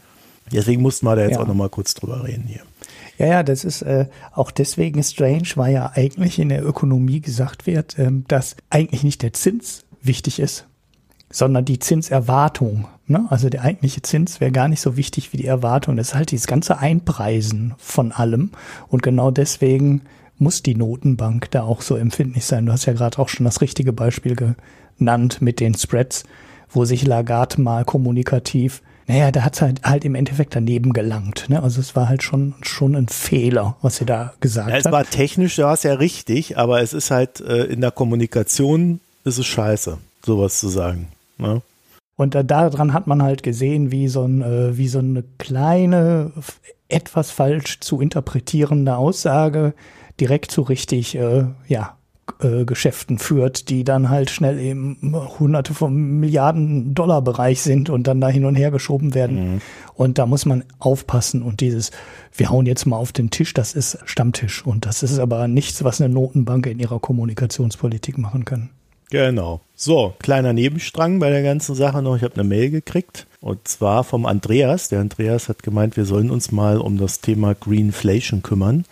[0.52, 1.40] Deswegen mussten wir da jetzt ja.
[1.40, 2.62] auch nochmal kurz drüber reden hier.
[3.18, 7.66] Ja, ja, das ist äh, auch deswegen strange, weil ja eigentlich in der Ökonomie gesagt
[7.66, 10.66] wird, ähm, dass eigentlich nicht der Zins wichtig ist,
[11.30, 12.86] sondern die Zinserwartung.
[13.06, 13.26] Ne?
[13.30, 15.96] Also der eigentliche Zins wäre gar nicht so wichtig wie die Erwartung.
[15.96, 18.50] Das ist halt dieses ganze Einpreisen von allem.
[18.88, 20.02] Und genau deswegen
[20.38, 22.66] muss die Notenbank da auch so empfindlich sein.
[22.66, 24.36] Du hast ja gerade auch schon das richtige Beispiel
[24.98, 26.24] genannt mit den Spreads,
[26.68, 31.46] wo sich Lagarde mal kommunikativ, naja, da hat es halt, halt im Endeffekt daneben gelangt.
[31.48, 31.62] Ne?
[31.62, 34.92] Also es war halt schon, schon ein Fehler, was sie da gesagt ja, es hat.
[34.92, 37.92] Es war technisch, da war es ja richtig, aber es ist halt äh, in der
[37.92, 41.08] Kommunikation ist es scheiße, sowas zu sagen.
[41.38, 41.62] Ne?
[42.16, 46.32] Und äh, daran hat man halt gesehen, wie so, ein, äh, wie so eine kleine,
[46.88, 49.74] etwas falsch zu interpretierende Aussage
[50.18, 51.96] direkt zu richtig, äh, ja,
[52.40, 54.98] äh, Geschäften führt, die dann halt schnell eben
[55.38, 59.54] hunderte von Milliarden Dollar Bereich sind und dann da hin und her geschoben werden.
[59.54, 59.60] Mhm.
[59.94, 61.92] Und da muss man aufpassen und dieses,
[62.36, 65.82] wir hauen jetzt mal auf den Tisch, das ist Stammtisch und das ist aber nichts,
[65.84, 68.70] was eine Notenbank in ihrer Kommunikationspolitik machen kann.
[69.10, 69.60] Genau.
[69.76, 72.16] So, kleiner Nebenstrang bei der ganzen Sache noch.
[72.16, 74.88] Ich habe eine Mail gekriegt und zwar vom Andreas.
[74.88, 78.84] Der Andreas hat gemeint, wir sollen uns mal um das Thema Greenflation kümmern,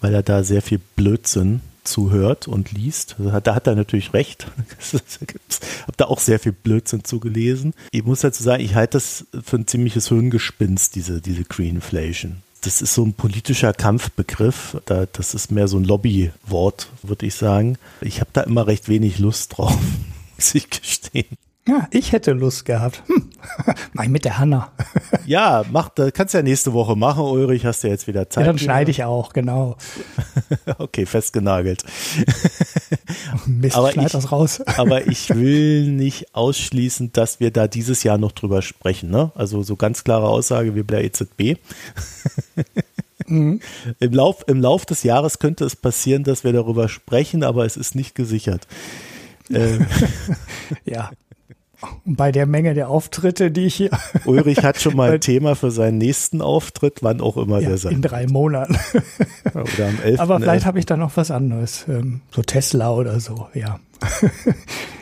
[0.00, 1.60] weil er da sehr viel Blödsinn
[1.90, 3.16] zuhört und liest.
[3.18, 4.46] Da hat er natürlich recht.
[4.90, 7.74] Ich habe da auch sehr viel Blödsinn zugelesen.
[7.90, 12.82] Ich muss dazu sagen, ich halte das für ein ziemliches Hirngespinst, diese, diese Greenflation das
[12.82, 14.76] ist so ein politischer Kampfbegriff.
[14.84, 17.78] Da, das ist mehr so ein Lobbywort, würde ich sagen.
[18.00, 19.78] Ich habe da immer recht wenig Lust drauf,
[20.36, 21.36] muss ich gestehen.
[21.68, 23.02] Ja, ich hätte Lust gehabt.
[23.08, 23.28] Hm.
[23.92, 24.72] Mach ich mit der Hanna.
[25.26, 28.42] ja, mach, das kannst du ja nächste Woche machen, Ulrich, hast du jetzt wieder Zeit.
[28.42, 29.76] Ja, dann schneide ich auch, genau.
[30.78, 31.84] okay, festgenagelt.
[33.46, 34.62] Mist, aber schneid ich, das raus.
[34.62, 39.10] aber ich will nicht ausschließen, dass wir da dieses Jahr noch drüber sprechen.
[39.10, 39.30] Ne?
[39.34, 41.60] Also so ganz klare Aussage wie bei der EZB.
[43.26, 43.60] Mhm.
[44.00, 47.76] Im, Lauf, Im Lauf des Jahres könnte es passieren, dass wir darüber sprechen, aber es
[47.76, 48.66] ist nicht gesichert.
[49.50, 49.86] Ähm.
[50.86, 51.10] ja,
[52.04, 53.90] bei der Menge der Auftritte, die ich hier.
[54.24, 57.78] Ulrich hat schon mal ein Thema für seinen nächsten Auftritt, wann auch immer ja, der
[57.78, 58.76] sein In drei Monaten.
[59.54, 60.20] oder am 11.
[60.20, 61.86] Aber vielleicht habe ich da noch was anderes.
[61.88, 63.78] Ähm, so Tesla oder so, ja.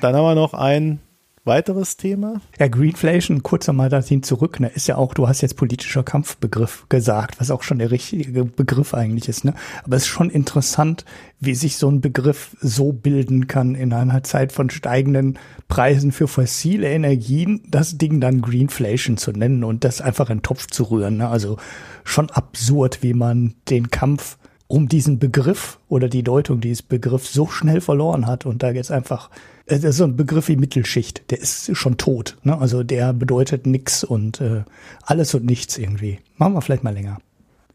[0.01, 1.01] Dann haben wir noch ein
[1.47, 2.41] Weiteres Thema?
[2.59, 6.87] Ja, Greenflation, kurz einmal dahin zurück, ne, ist ja auch, du hast jetzt politischer Kampfbegriff
[6.89, 9.55] gesagt, was auch schon der richtige Begriff eigentlich ist, ne?
[9.85, 11.05] Aber es ist schon interessant,
[11.39, 15.39] wie sich so ein Begriff so bilden kann in einer Zeit von steigenden
[15.69, 20.43] Preisen für fossile Energien, das Ding dann Greenflation zu nennen und das einfach in den
[20.43, 21.19] Topf zu rühren.
[21.19, 21.29] Ne?
[21.29, 21.59] Also
[22.03, 24.37] schon absurd, wie man den Kampf
[24.67, 28.91] um diesen Begriff oder die Deutung dieses Begriffs so schnell verloren hat und da jetzt
[28.91, 29.31] einfach
[29.67, 32.39] das ist so ein Begriff wie Mittelschicht, der ist schon tot.
[32.45, 32.57] Ne?
[32.57, 34.63] Also der bedeutet nix und äh,
[35.03, 36.21] alles und nichts irgendwie.
[36.37, 37.19] Machen wir vielleicht mal länger.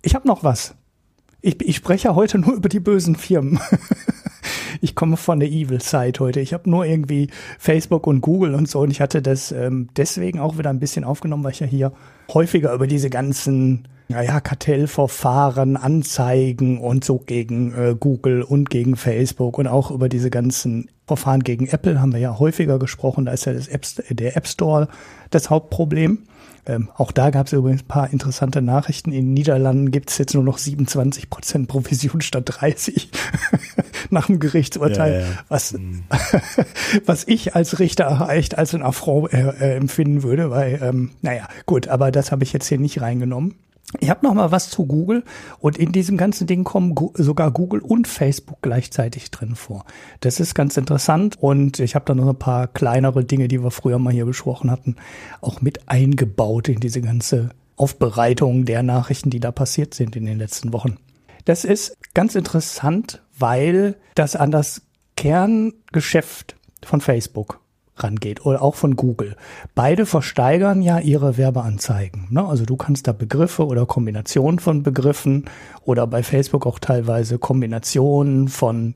[0.02, 0.74] Ich habe noch was.
[1.42, 3.60] Ich, ich spreche heute nur über die bösen Firmen.
[4.82, 6.40] ich komme von der Evil Side heute.
[6.40, 7.30] Ich habe nur irgendwie
[7.60, 11.04] Facebook und Google und so und ich hatte das ähm, deswegen auch wieder ein bisschen
[11.04, 11.92] aufgenommen, weil ich ja hier
[12.34, 19.58] häufiger über diese ganzen naja, Kartellverfahren, Anzeigen und so gegen äh, Google und gegen Facebook
[19.58, 23.26] und auch über diese ganzen Verfahren gegen Apple haben wir ja häufiger gesprochen.
[23.26, 24.88] Da ist ja App, der App Store
[25.30, 26.20] das Hauptproblem.
[26.66, 29.12] Ähm, auch da gab es übrigens ein paar interessante Nachrichten.
[29.12, 33.10] In den Niederlanden gibt es jetzt nur noch 27 Prozent Provision statt 30
[34.12, 35.26] nach dem Gerichtsurteil, ja, ja.
[35.50, 36.04] Was, mhm.
[37.06, 41.48] was ich als Richter echt als ein Affront äh, äh, empfinden würde, weil, ähm, naja,
[41.66, 43.56] gut, aber das habe ich jetzt hier nicht reingenommen.
[44.00, 45.24] Ich habe noch mal was zu Google
[45.60, 49.86] und in diesem ganzen Ding kommen sogar Google und Facebook gleichzeitig drin vor.
[50.22, 53.72] Das ist ganz interessant und ich habe da noch ein paar kleinere Dinge, die wir
[53.72, 54.96] früher mal hier besprochen hatten,
[55.42, 60.38] auch mit eingebaut in diese ganze Aufbereitung der Nachrichten, die da passiert sind in den
[60.38, 60.98] letzten Wochen.
[61.46, 64.84] Das ist ganz interessant, weil das an das
[65.16, 67.61] Kerngeschäft von Facebook
[68.04, 69.36] rangeht oder auch von Google.
[69.76, 72.28] Beide versteigern ja ihre Werbeanzeigen.
[72.30, 72.46] Ne?
[72.46, 75.46] Also du kannst da Begriffe oder Kombinationen von Begriffen
[75.86, 78.96] oder bei Facebook auch teilweise Kombinationen von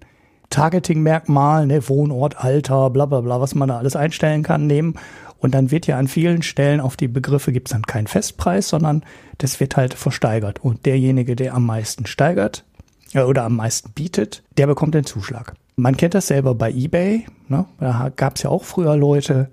[0.50, 1.90] Targeting-Merkmalen, ne?
[1.90, 4.96] Wohnort, Alter, bla bla bla, was man da alles einstellen kann, nehmen.
[5.40, 8.70] Und dann wird ja an vielen Stellen auf die Begriffe gibt es dann keinen Festpreis,
[8.70, 9.04] sondern
[9.38, 10.64] das wird halt versteigert.
[10.64, 12.64] Und derjenige, der am meisten steigert
[13.14, 15.56] äh, oder am meisten bietet, der bekommt den Zuschlag.
[15.76, 17.26] Man kennt das selber bei eBay.
[17.48, 17.66] Ne?
[17.80, 19.50] Da gab es ja auch früher Leute,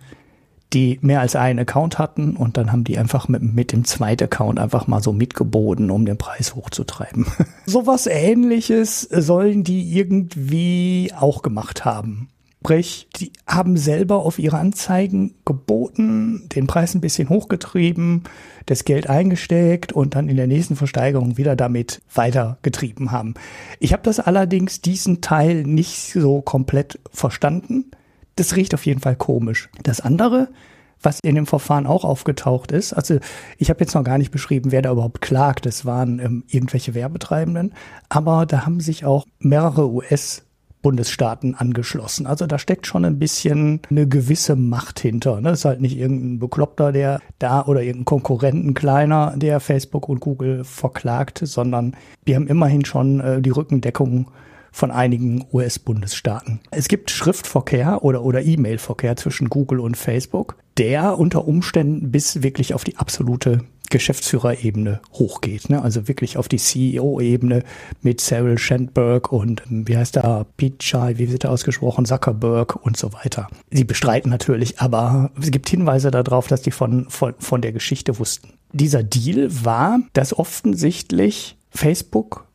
[0.73, 4.25] die mehr als einen Account hatten und dann haben die einfach mit, mit dem zweiten
[4.25, 7.27] Account einfach mal so mitgeboten, um den Preis hochzutreiben.
[7.67, 12.29] Sowas ähnliches sollen die irgendwie auch gemacht haben.
[12.63, 18.23] Sprich, die haben selber auf ihre Anzeigen geboten, den Preis ein bisschen hochgetrieben,
[18.67, 23.35] das Geld eingesteckt und dann in der nächsten Versteigerung wieder damit weitergetrieben haben.
[23.81, 27.91] Ich habe das allerdings diesen Teil nicht so komplett verstanden.
[28.37, 29.69] Das riecht auf jeden Fall komisch.
[29.83, 30.49] Das andere,
[31.03, 33.19] was in dem Verfahren auch aufgetaucht ist, also
[33.59, 35.67] ich habe jetzt noch gar nicht beschrieben, wer da überhaupt klagt.
[35.67, 37.75] Das waren ähm, irgendwelche Werbetreibenden,
[38.09, 40.45] aber da haben sich auch mehrere US
[40.83, 42.27] Bundesstaaten angeschlossen.
[42.27, 45.41] Also da steckt schon ein bisschen eine gewisse Macht hinter.
[45.41, 45.51] Ne?
[45.51, 50.65] Ist halt nicht irgendein Bekloppter, der da oder irgendein Konkurrenten kleiner, der Facebook und Google
[50.65, 54.31] verklagt, sondern wir haben immerhin schon äh, die Rückendeckung
[54.73, 56.61] von einigen US-Bundesstaaten.
[56.71, 62.73] Es gibt Schriftverkehr oder, oder E-Mail-Verkehr zwischen Google und Facebook, der unter Umständen bis wirklich
[62.73, 63.61] auf die absolute
[63.93, 65.71] Geschäftsführerebene hochgeht.
[65.71, 65.81] Ne?
[65.81, 67.63] Also wirklich auf die CEO-Ebene
[68.01, 73.13] mit Cyril Shandberg und wie heißt da, Pichai, wie wird er ausgesprochen, Zuckerberg und so
[73.13, 73.49] weiter.
[73.71, 78.19] Sie bestreiten natürlich, aber es gibt Hinweise darauf, dass die von, von, von der Geschichte
[78.19, 78.55] wussten.
[78.73, 82.47] Dieser Deal war, dass offensichtlich Facebook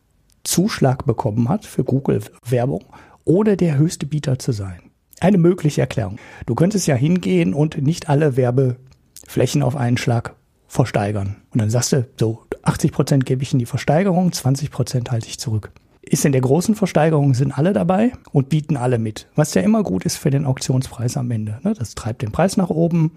[0.44, 2.86] Zuschlag bekommen hat für Google-Werbung,
[3.26, 4.80] ohne der höchste Bieter zu sein.
[5.20, 6.18] Eine mögliche Erklärung.
[6.46, 10.37] Du könntest ja hingehen und nicht alle Werbeflächen auf einen Schlag
[10.68, 11.38] versteigern.
[11.52, 15.28] Und dann sagst du, so 80 Prozent gebe ich in die Versteigerung, 20 Prozent halte
[15.28, 15.72] ich zurück.
[16.02, 19.28] Ist in der großen Versteigerung sind alle dabei und bieten alle mit.
[19.36, 21.60] Was ja immer gut ist für den Auktionspreis am Ende.
[21.64, 21.74] Ne?
[21.78, 23.12] Das treibt den Preis nach oben.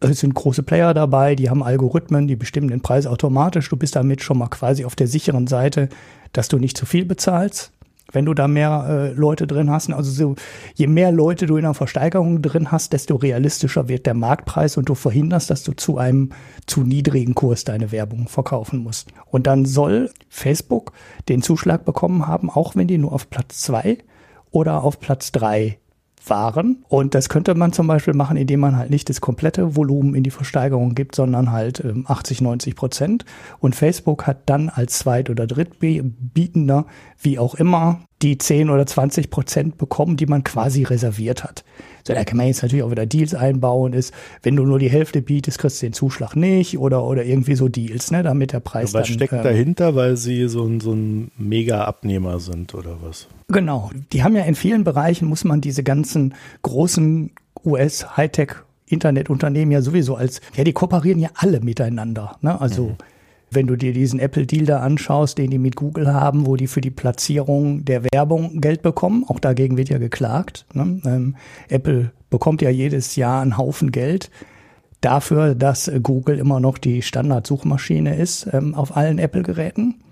[0.00, 3.68] Es sind große Player dabei, die haben Algorithmen, die bestimmen den Preis automatisch.
[3.68, 5.88] Du bist damit schon mal quasi auf der sicheren Seite,
[6.32, 7.72] dass du nicht zu viel bezahlst
[8.12, 9.92] wenn du da mehr äh, Leute drin hast.
[9.92, 10.36] Also so,
[10.74, 14.88] je mehr Leute du in einer Versteigerung drin hast, desto realistischer wird der Marktpreis und
[14.88, 16.30] du verhinderst, dass du zu einem
[16.66, 19.08] zu niedrigen Kurs deine Werbung verkaufen musst.
[19.26, 20.92] Und dann soll Facebook
[21.28, 23.98] den Zuschlag bekommen haben, auch wenn die nur auf Platz zwei
[24.50, 25.78] oder auf Platz drei
[26.30, 26.84] waren.
[26.88, 30.22] Und das könnte man zum Beispiel machen, indem man halt nicht das komplette Volumen in
[30.22, 33.24] die Versteigerung gibt, sondern halt ähm, 80, 90 Prozent.
[33.60, 36.86] Und Facebook hat dann als Zweit- oder Drittbietender,
[37.20, 41.64] wie auch immer, die 10 oder 20 Prozent bekommen, die man quasi reserviert hat.
[42.06, 44.88] So, da kann man jetzt natürlich auch wieder Deals einbauen, ist, wenn du nur die
[44.88, 48.60] Hälfte bietest, kriegst du den Zuschlag nicht oder, oder irgendwie so Deals, ne, damit der
[48.60, 52.98] Preis was dann, steckt ähm, dahinter, weil sie so ein, so ein Mega-Abnehmer sind oder
[53.02, 53.26] was?
[53.48, 53.90] Genau.
[54.12, 57.32] Die haben ja in vielen Bereichen, muss man diese ganzen großen
[57.64, 58.54] US-Hightech
[58.88, 62.38] Internetunternehmen ja sowieso als, ja, die kooperieren ja alle miteinander.
[62.40, 62.60] Ne?
[62.60, 62.96] Also mhm.
[63.50, 66.80] Wenn du dir diesen Apple-Deal da anschaust, den die mit Google haben, wo die für
[66.80, 70.66] die Platzierung der Werbung Geld bekommen, auch dagegen wird ja geklagt.
[70.74, 71.00] Ne?
[71.04, 71.36] Ähm,
[71.68, 74.30] Apple bekommt ja jedes Jahr einen Haufen Geld
[75.00, 80.02] dafür, dass Google immer noch die Standardsuchmaschine ist ähm, auf allen Apple-Geräten.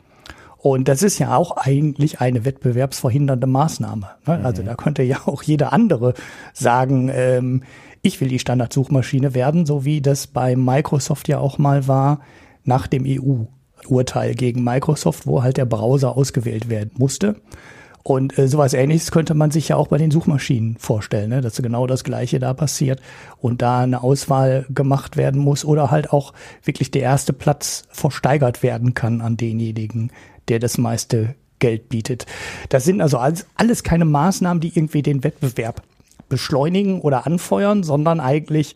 [0.59, 4.09] Und das ist ja auch eigentlich eine wettbewerbsverhindernde Maßnahme.
[4.27, 4.39] Ne?
[4.39, 4.47] Mhm.
[4.47, 6.15] Also da könnte ja auch jeder andere
[6.55, 7.63] sagen, ähm,
[8.01, 12.21] ich will die Standardsuchmaschine werden, so wie das bei Microsoft ja auch mal war
[12.65, 17.37] nach dem EU-Urteil gegen Microsoft, wo halt der Browser ausgewählt werden musste.
[18.03, 21.41] Und äh, sowas ähnliches könnte man sich ja auch bei den Suchmaschinen vorstellen, ne?
[21.41, 23.01] dass genau das Gleiche da passiert
[23.39, 28.63] und da eine Auswahl gemacht werden muss oder halt auch wirklich der erste Platz versteigert
[28.63, 30.13] werden kann an denjenigen,
[30.49, 32.27] der das meiste Geld bietet.
[32.69, 35.83] Das sind also alles, alles keine Maßnahmen, die irgendwie den Wettbewerb
[36.29, 38.75] beschleunigen oder anfeuern, sondern eigentlich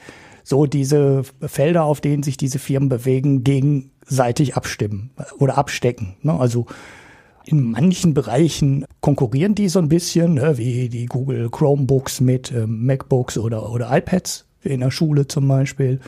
[0.48, 6.14] so diese Felder, auf denen sich diese Firmen bewegen, gegenseitig abstimmen oder abstecken.
[6.22, 6.32] Ne?
[6.32, 6.64] Also
[7.44, 10.56] in manchen Bereichen konkurrieren die so ein bisschen, ne?
[10.56, 16.00] wie die Google Chromebooks mit ähm, MacBooks oder, oder iPads in der Schule zum Beispiel.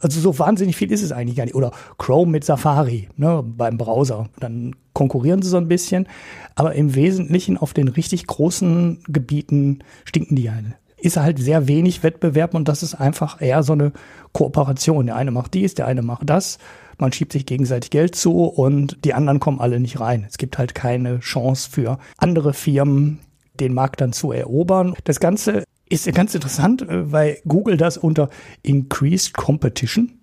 [0.00, 1.54] Also so wahnsinnig viel ist es eigentlich gar nicht.
[1.54, 4.28] Oder Chrome mit Safari ne, beim Browser.
[4.40, 6.08] Dann konkurrieren sie so ein bisschen.
[6.56, 10.64] Aber im Wesentlichen auf den richtig großen Gebieten stinken die halt.
[11.04, 13.92] Ist halt sehr wenig Wettbewerb und das ist einfach eher so eine
[14.32, 15.04] Kooperation.
[15.04, 16.56] Der eine macht dies, der eine macht das.
[16.96, 20.24] Man schiebt sich gegenseitig Geld zu und die anderen kommen alle nicht rein.
[20.26, 23.18] Es gibt halt keine Chance für andere Firmen,
[23.60, 24.94] den Markt dann zu erobern.
[25.04, 28.30] Das Ganze ist ganz interessant, äh, weil Google das unter
[28.62, 30.20] Increased Competition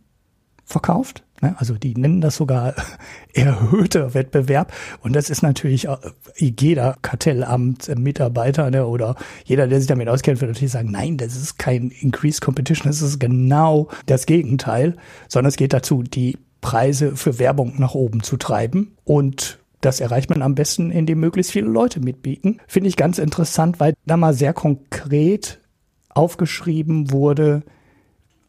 [0.65, 1.23] verkauft.
[1.41, 1.55] Ne?
[1.57, 2.73] Also die nennen das sogar
[3.33, 4.71] erhöhter Wettbewerb.
[5.01, 5.97] Und das ist natürlich äh,
[6.37, 9.15] jeder Kartellamt-Mitarbeiter ne, oder
[9.45, 13.01] jeder, der sich damit auskennt, wird natürlich sagen, nein, das ist kein Increased Competition, das
[13.01, 14.95] ist genau das Gegenteil,
[15.27, 18.95] sondern es geht dazu, die Preise für Werbung nach oben zu treiben.
[19.03, 22.59] Und das erreicht man am besten, indem möglichst viele Leute mitbieten.
[22.67, 25.59] Finde ich ganz interessant, weil da mal sehr konkret
[26.09, 27.63] aufgeschrieben wurde,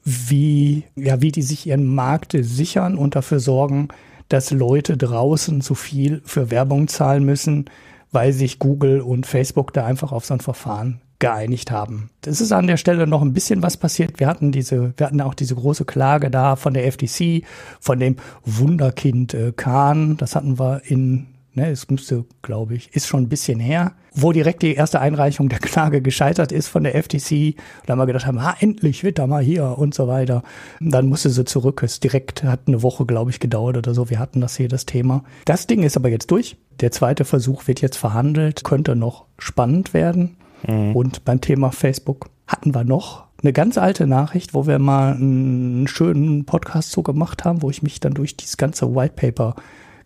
[0.05, 3.88] wie, ja, wie die sich ihren Markt sichern und dafür sorgen,
[4.28, 7.66] dass Leute draußen zu viel für Werbung zahlen müssen,
[8.11, 12.11] weil sich Google und Facebook da einfach auf so ein Verfahren geeinigt haben.
[12.26, 14.18] Es ist an der Stelle noch ein bisschen was passiert.
[14.18, 17.44] Wir hatten diese, wir hatten auch diese große Klage da von der FTC,
[17.78, 20.16] von dem Wunderkind äh, Kahn.
[20.16, 24.32] Das hatten wir in ne, es müsste, glaube ich, ist schon ein bisschen her, wo
[24.32, 27.57] direkt die erste Einreichung der Klage gescheitert ist von der FTC.
[27.86, 30.42] Da haben wir gedacht haben, ah, endlich wird da mal hier und so weiter.
[30.80, 31.82] dann musste sie zurück.
[31.82, 34.11] Es direkt hat eine Woche, glaube ich, gedauert oder so.
[34.11, 35.24] Wir hatten das hier, das Thema.
[35.44, 36.57] Das Ding ist aber jetzt durch.
[36.80, 40.36] Der zweite Versuch wird jetzt verhandelt, könnte noch spannend werden.
[40.66, 40.96] Mhm.
[40.96, 45.88] Und beim Thema Facebook hatten wir noch eine ganz alte Nachricht, wo wir mal einen
[45.88, 49.57] schönen Podcast so gemacht haben, wo ich mich dann durch dieses ganze White Paper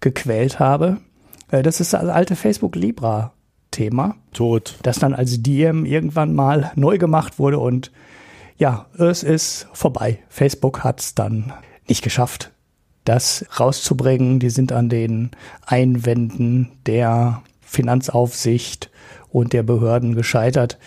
[0.01, 0.99] gequält habe.
[1.51, 3.33] Äh, das ist das alte Facebook Libra
[3.71, 4.17] Thema.
[4.33, 4.77] Tot.
[4.83, 7.93] Das dann als DM irgendwann mal neu gemacht wurde und
[8.59, 10.19] ja, es ist vorbei.
[10.29, 11.53] Facebook hat es dann
[11.87, 12.53] nicht geschafft,
[13.05, 14.41] das rauszubringen.
[14.41, 15.31] Die sind an den
[15.67, 18.91] Einwänden der Finanzaufsicht
[19.29, 20.79] und der Behörden gescheitert.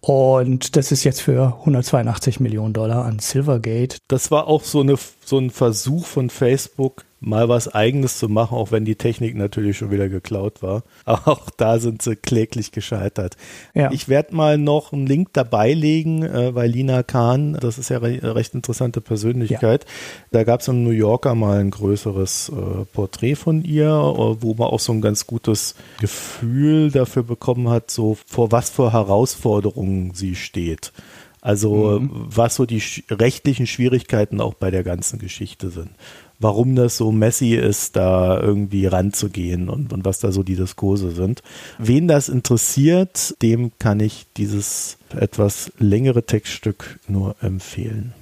[0.00, 3.98] Und das ist jetzt für 182 Millionen Dollar an Silvergate.
[4.08, 8.56] Das war auch so, eine, so ein Versuch von Facebook, mal was Eigenes zu machen,
[8.56, 10.82] auch wenn die Technik natürlich schon wieder geklaut war.
[11.04, 13.36] auch da sind sie kläglich gescheitert.
[13.74, 13.90] Ja.
[13.90, 17.98] Ich werde mal noch einen Link dabei legen, äh, weil Lina Kahn, das ist ja
[17.98, 19.90] re recht interessante Persönlichkeit, ja.
[20.30, 24.54] da gab es im New Yorker mal ein größeres äh, Porträt von ihr, äh, wo
[24.54, 30.12] man auch so ein ganz gutes Gefühl dafür bekommen hat, so vor was für Herausforderungen
[30.14, 30.92] sie steht.
[31.40, 32.10] Also mhm.
[32.12, 35.90] was so die rechtlichen Schwierigkeiten auch bei der ganzen Geschichte sind
[36.38, 41.10] warum das so messy ist, da irgendwie ranzugehen und, und was da so die Diskurse
[41.10, 41.42] sind.
[41.78, 48.12] Wen das interessiert, dem kann ich dieses etwas längere Textstück nur empfehlen.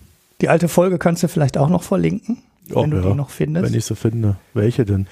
[0.41, 3.67] Die alte Folge kannst du vielleicht auch noch verlinken wenn du ja, die noch findest.
[3.67, 4.37] Wenn ich sie finde.
[4.55, 5.07] Welche denn?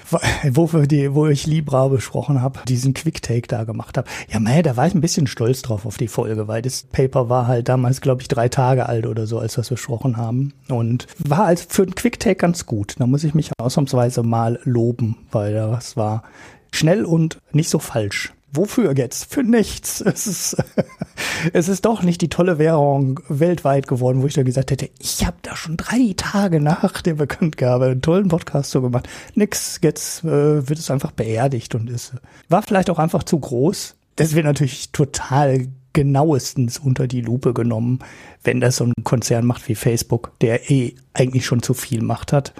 [0.49, 4.07] Wofür die, wo ich Libra besprochen habe, diesen Quick-Take da gemacht habe.
[4.29, 7.29] Ja, man, da war ich ein bisschen stolz drauf auf die Folge, weil das Paper
[7.29, 10.53] war halt damals, glaube ich, drei Tage alt oder so, als wir es besprochen haben.
[10.69, 12.95] Und war als für einen Quick-Take ganz gut.
[12.97, 16.23] Da muss ich mich ausnahmsweise mal loben, weil das war
[16.71, 18.33] schnell und nicht so falsch.
[18.55, 19.33] Wofür jetzt?
[19.33, 20.03] Für nichts.
[20.13, 20.57] Es ist,
[21.53, 25.25] es ist doch nicht die tolle Währung weltweit geworden, wo ich dann gesagt hätte, ich
[25.25, 29.09] habe da schon drei Tage nach der Bekanntgabe einen tollen Podcast so gemacht.
[29.33, 32.13] Nix, jetzt äh, wird es einfach beerdigt und ist,
[32.47, 33.95] war vielleicht auch einfach zu groß.
[34.15, 37.99] Das wird natürlich total genauestens unter die Lupe genommen,
[38.43, 42.33] wenn das so ein Konzern macht wie Facebook, der eh eigentlich schon zu viel Macht
[42.33, 42.53] hat.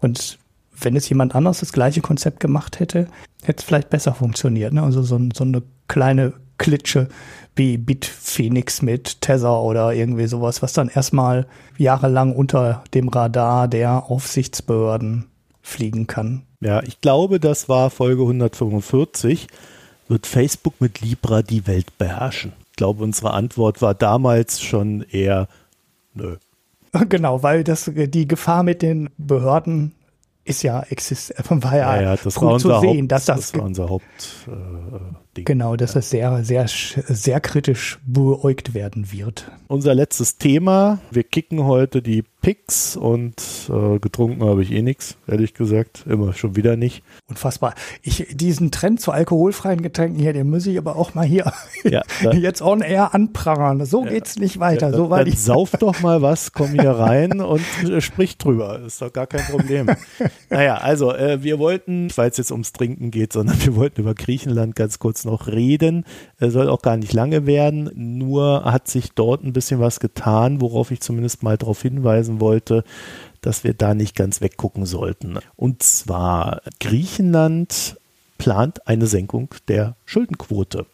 [0.00, 0.38] Und
[0.80, 3.08] wenn es jemand anders das gleiche Konzept gemacht hätte,
[3.44, 4.72] hätte es vielleicht besser funktioniert.
[4.72, 4.82] Ne?
[4.82, 7.08] Also so, so eine kleine Klitsche
[7.54, 11.46] wie Bitphoenix mit Tether oder irgendwie sowas, was dann erstmal
[11.78, 15.26] jahrelang unter dem Radar der Aufsichtsbehörden
[15.62, 16.42] fliegen kann.
[16.60, 19.48] Ja, ich glaube, das war Folge 145.
[20.08, 22.52] Wird Facebook mit Libra die Welt beherrschen?
[22.70, 25.48] Ich glaube, unsere Antwort war damals schon eher
[26.14, 26.36] nö.
[27.08, 29.92] Genau, weil das die Gefahr mit den Behörden
[30.46, 33.52] ist ja exist war ja, ja, ja das gut war zu sehen, Haupt, dass das,
[33.52, 34.54] das war unser Hauptding.
[34.94, 39.50] Äh, genau, dass das sehr, sehr, sehr kritisch beäugt werden wird.
[39.68, 41.00] Unser letztes Thema.
[41.10, 43.34] Wir kicken heute die Picks und
[43.68, 46.04] äh, getrunken habe ich eh nichts, ehrlich gesagt.
[46.06, 47.02] Immer schon wieder nicht.
[47.26, 47.74] Unfassbar.
[48.02, 52.02] Ich, diesen Trend zu alkoholfreien Getränken hier, den muss ich aber auch mal hier ja,
[52.32, 53.84] jetzt on air anprangern.
[53.84, 54.90] So ja, geht's nicht weiter.
[54.90, 58.78] Ja, so dann, dann sauf doch mal was, komm hier rein und äh, sprich drüber.
[58.86, 59.88] Ist doch gar kein Problem.
[60.48, 64.14] naja, also äh, wir wollten, weil es jetzt ums Trinken geht, sondern wir wollten über
[64.14, 66.04] Griechenland ganz kurz noch reden.
[66.40, 67.90] Soll auch gar nicht lange werden.
[67.94, 72.84] Nur hat sich dort ein bisschen was getan, worauf ich zumindest mal darauf hinweisen wollte,
[73.42, 75.38] dass wir da nicht ganz weggucken sollten.
[75.56, 77.96] Und zwar Griechenland
[78.38, 80.86] plant eine Senkung der Schuldenquote.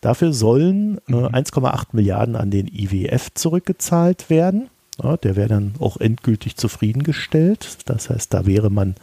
[0.00, 1.86] Dafür sollen äh, 1,8 mhm.
[1.92, 4.68] Milliarden an den IWF zurückgezahlt werden.
[5.02, 7.78] Ja, der wäre dann auch endgültig zufriedengestellt.
[7.86, 8.96] Das heißt, da wäre man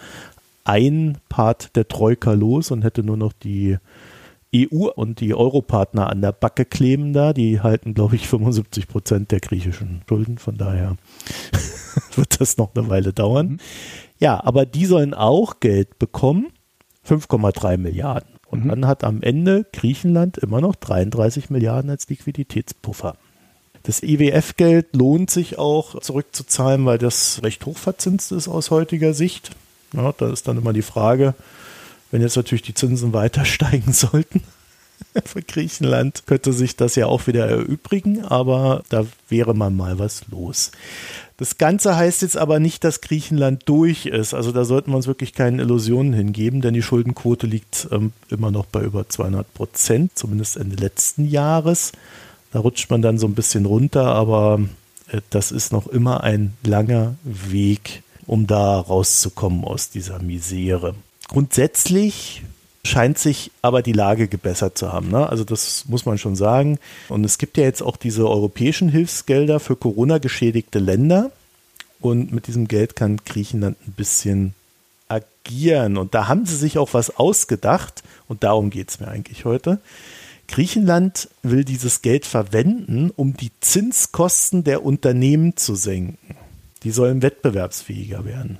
[0.63, 3.77] ein Part der Troika los und hätte nur noch die
[4.55, 7.33] EU und die Europartner an der Backe kleben da.
[7.33, 10.37] Die halten, glaube ich, 75 Prozent der griechischen Schulden.
[10.37, 10.97] Von daher
[12.15, 13.47] wird das noch eine Weile dauern.
[13.47, 13.59] Mhm.
[14.19, 16.47] Ja, aber die sollen auch Geld bekommen.
[17.07, 18.29] 5,3 Milliarden.
[18.47, 18.69] Und mhm.
[18.69, 23.15] dann hat am Ende Griechenland immer noch 33 Milliarden als Liquiditätspuffer.
[23.83, 29.51] Das IWF-Geld lohnt sich auch zurückzuzahlen, weil das recht hochverzinst ist aus heutiger Sicht.
[29.93, 31.35] Ja, da ist dann immer die Frage,
[32.17, 34.41] wenn jetzt natürlich die Zinsen weiter steigen sollten,
[35.25, 40.27] Für Griechenland könnte sich das ja auch wieder erübrigen, aber da wäre man mal was
[40.29, 40.71] los.
[41.37, 44.33] Das Ganze heißt jetzt aber nicht, dass Griechenland durch ist.
[44.33, 48.49] Also da sollten wir uns wirklich keine Illusionen hingeben, denn die Schuldenquote liegt ähm, immer
[48.49, 51.91] noch bei über 200 Prozent, zumindest Ende letzten Jahres.
[52.51, 54.61] Da rutscht man dann so ein bisschen runter, aber
[55.11, 60.95] äh, das ist noch immer ein langer Weg, um da rauszukommen aus dieser Misere.
[61.27, 62.43] Grundsätzlich
[62.87, 65.09] scheint sich aber die Lage gebessert zu haben.
[65.09, 65.27] Ne?
[65.29, 66.79] Also das muss man schon sagen.
[67.09, 71.31] Und es gibt ja jetzt auch diese europäischen Hilfsgelder für Corona-geschädigte Länder.
[71.99, 74.53] Und mit diesem Geld kann Griechenland ein bisschen
[75.09, 75.97] agieren.
[75.97, 78.03] Und da haben sie sich auch was ausgedacht.
[78.27, 79.79] Und darum geht es mir eigentlich heute.
[80.47, 86.37] Griechenland will dieses Geld verwenden, um die Zinskosten der Unternehmen zu senken.
[86.83, 88.59] Die sollen wettbewerbsfähiger werden.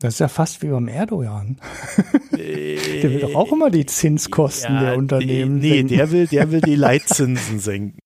[0.00, 1.58] Das ist ja fast wie beim Erdogan.
[2.32, 5.96] der will doch auch immer die Zinskosten ja, der Unternehmen die, nee, senken.
[5.96, 7.98] der will, der will die Leitzinsen senken.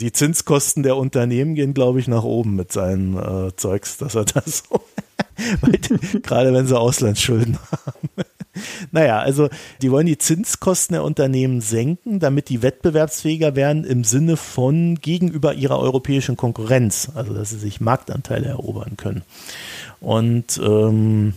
[0.00, 4.24] Die Zinskosten der Unternehmen gehen, glaube ich, nach oben mit seinen äh, Zeugs, dass er
[4.24, 4.80] das so,
[6.22, 8.08] gerade wenn sie Auslandsschulden haben.
[8.90, 9.50] Naja, also
[9.82, 15.54] die wollen die Zinskosten der Unternehmen senken, damit die wettbewerbsfähiger werden im Sinne von gegenüber
[15.54, 19.22] ihrer europäischen Konkurrenz, also dass sie sich Marktanteile erobern können.
[20.00, 21.34] Und ähm,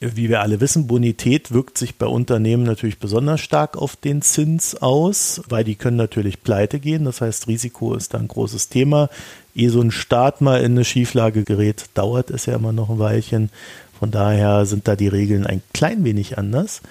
[0.00, 4.74] wie wir alle wissen, Bonität wirkt sich bei Unternehmen natürlich besonders stark auf den Zins
[4.74, 7.04] aus, weil die können natürlich pleite gehen.
[7.04, 9.08] Das heißt, Risiko ist da ein großes Thema.
[9.54, 12.98] Ehe so ein Staat mal in eine Schieflage gerät, dauert es ja immer noch ein
[12.98, 13.50] Weilchen.
[13.98, 16.82] Von daher sind da die Regeln ein klein wenig anders.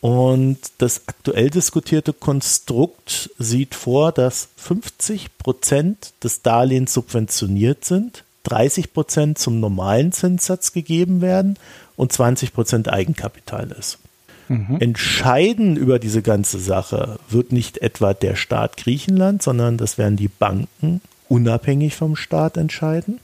[0.00, 8.92] Und das aktuell diskutierte Konstrukt sieht vor, dass 50 Prozent des Darlehens subventioniert sind, 30
[8.92, 11.56] Prozent zum normalen Zinssatz gegeben werden
[11.96, 13.98] und 20 Prozent Eigenkapital ist.
[14.48, 14.78] Mhm.
[14.80, 20.28] Entscheiden über diese ganze Sache wird nicht etwa der Staat Griechenland, sondern das werden die
[20.28, 23.20] Banken unabhängig vom Staat entscheiden.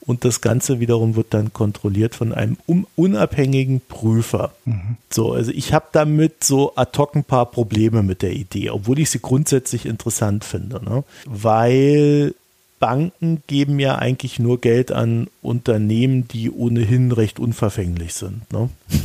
[0.00, 2.56] Und das Ganze wiederum wird dann kontrolliert von einem
[2.96, 4.52] unabhängigen Prüfer.
[4.64, 4.96] Mhm.
[5.10, 9.00] So, also ich habe damit so ad hoc ein paar Probleme mit der Idee, obwohl
[9.00, 10.82] ich sie grundsätzlich interessant finde.
[10.82, 11.04] Ne?
[11.26, 12.34] Weil
[12.78, 18.52] Banken geben ja eigentlich nur Geld an Unternehmen, die ohnehin recht unverfänglich sind.
[18.52, 18.70] Ne?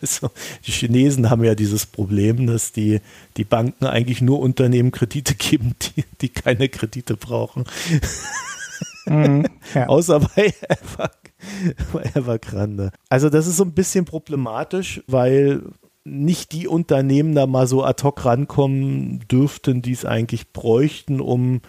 [0.00, 0.30] Also
[0.64, 3.00] die Chinesen haben ja dieses Problem, dass die,
[3.36, 7.64] die Banken eigentlich nur Unternehmen Kredite geben, die, die keine Kredite brauchen.
[9.04, 9.86] Mhm, ja.
[9.88, 10.54] Außer bei
[12.14, 12.92] Evergrande.
[13.08, 15.62] Also das ist so ein bisschen problematisch, weil
[16.04, 21.60] nicht die Unternehmen da mal so ad hoc rankommen dürften, die es eigentlich bräuchten, um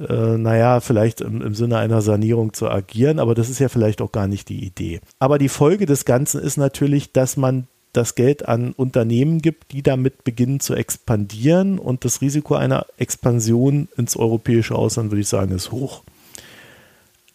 [0.00, 4.00] äh, naja, vielleicht im, im Sinne einer Sanierung zu agieren, aber das ist ja vielleicht
[4.00, 5.00] auch gar nicht die Idee.
[5.18, 9.82] Aber die Folge des Ganzen ist natürlich, dass man das Geld an Unternehmen gibt, die
[9.82, 15.52] damit beginnen zu expandieren und das Risiko einer Expansion ins europäische Ausland, würde ich sagen,
[15.52, 16.02] ist hoch.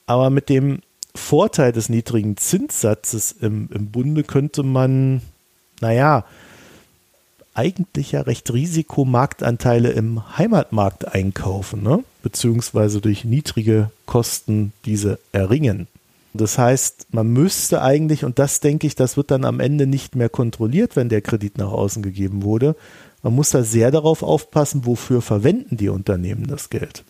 [0.07, 0.79] Aber mit dem
[1.13, 5.21] Vorteil des niedrigen Zinssatzes im, im Bunde könnte man,
[5.81, 6.25] naja,
[7.55, 12.03] eigentlich ja recht Risikomarktanteile im Heimatmarkt einkaufen, ne?
[12.21, 15.87] beziehungsweise durch niedrige Kosten diese erringen.
[16.33, 20.15] Das heißt, man müsste eigentlich, und das denke ich, das wird dann am Ende nicht
[20.15, 22.75] mehr kontrolliert, wenn der Kredit nach außen gegeben wurde.
[23.23, 27.05] Man muss da sehr darauf aufpassen, wofür verwenden die Unternehmen das Geld.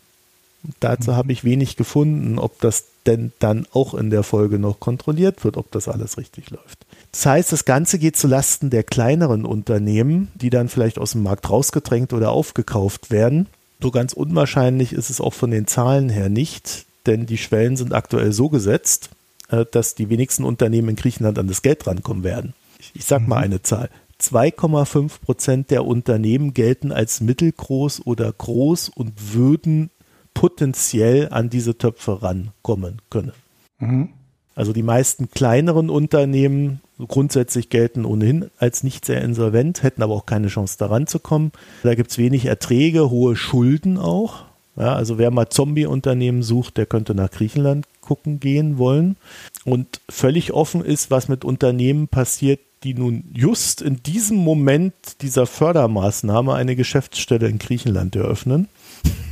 [0.64, 1.16] Und dazu mhm.
[1.16, 5.58] habe ich wenig gefunden, ob das denn dann auch in der Folge noch kontrolliert wird,
[5.58, 6.86] ob das alles richtig läuft.
[7.16, 11.24] Das heißt, das Ganze geht zu Lasten der kleineren Unternehmen, die dann vielleicht aus dem
[11.24, 13.48] Markt rausgedrängt oder aufgekauft werden.
[13.82, 17.94] So ganz unwahrscheinlich ist es auch von den Zahlen her nicht, denn die Schwellen sind
[17.94, 19.12] aktuell so gesetzt,
[19.48, 22.54] äh, dass die wenigsten Unternehmen in Griechenland an das Geld rankommen werden.
[22.94, 23.44] Ich sage mal mhm.
[23.44, 23.90] eine Zahl.
[24.22, 29.90] 2,5 Prozent der Unternehmen gelten als mittelgroß oder groß und würden
[30.34, 33.32] potenziell an diese Töpfe rankommen können.
[33.80, 34.10] Mhm.
[34.56, 40.26] Also die meisten kleineren Unternehmen grundsätzlich gelten ohnehin als nicht sehr insolvent, hätten aber auch
[40.26, 41.52] keine Chance daran zu kommen.
[41.84, 44.46] Da gibt es wenig Erträge, hohe Schulden auch.
[44.78, 49.18] Ja, also wer mal Zombie-Unternehmen sucht, der könnte nach Griechenland gucken gehen wollen.
[49.64, 55.48] Und völlig offen ist, was mit Unternehmen passiert, die nun just in diesem Moment dieser
[55.48, 58.68] Fördermaßnahme eine Geschäftsstelle in Griechenland eröffnen.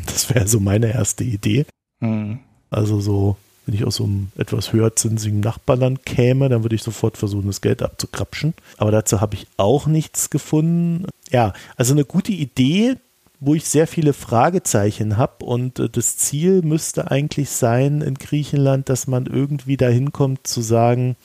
[0.06, 1.66] Das wäre so meine erste Idee.
[2.00, 2.40] Mhm.
[2.70, 7.18] Also so wenn ich aus so einem etwas höherzinsigen Nachbarland käme, dann würde ich sofort
[7.18, 8.54] versuchen, das Geld abzukrapschen.
[8.78, 11.06] Aber dazu habe ich auch nichts gefunden.
[11.32, 12.96] Ja, also eine gute Idee,
[13.40, 15.46] wo ich sehr viele Fragezeichen habe.
[15.46, 20.62] Und äh, das Ziel müsste eigentlich sein in Griechenland, dass man irgendwie dahin kommt zu
[20.62, 21.16] sagen,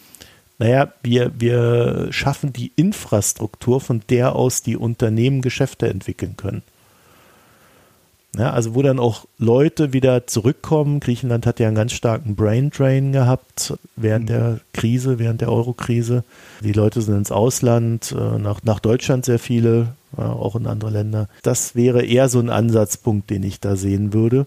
[0.58, 6.62] Naja, wir, wir schaffen die Infrastruktur, von der aus die Unternehmen Geschäfte entwickeln können.
[8.36, 11.00] Ja, also wo dann auch Leute wieder zurückkommen.
[11.00, 14.28] Griechenland hat ja einen ganz starken Brain Drain gehabt während mhm.
[14.28, 16.24] der Krise, während der Euro-Krise.
[16.62, 21.28] Die Leute sind ins Ausland, äh, nach, nach Deutschland sehr viele, auch in andere Länder.
[21.42, 24.46] Das wäre eher so ein Ansatzpunkt, den ich da sehen würde.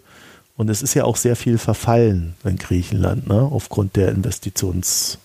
[0.58, 3.42] Und es ist ja auch sehr viel verfallen in Griechenland, ne?
[3.42, 5.18] aufgrund der Investitions,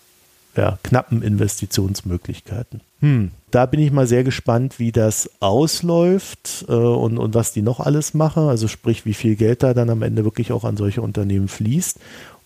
[0.55, 2.81] ja, knappen Investitionsmöglichkeiten.
[3.01, 7.61] Hm, da bin ich mal sehr gespannt, wie das ausläuft äh, und, und was die
[7.61, 8.43] noch alles machen.
[8.43, 11.99] Also sprich, wie viel Geld da dann am Ende wirklich auch an solche Unternehmen fließt.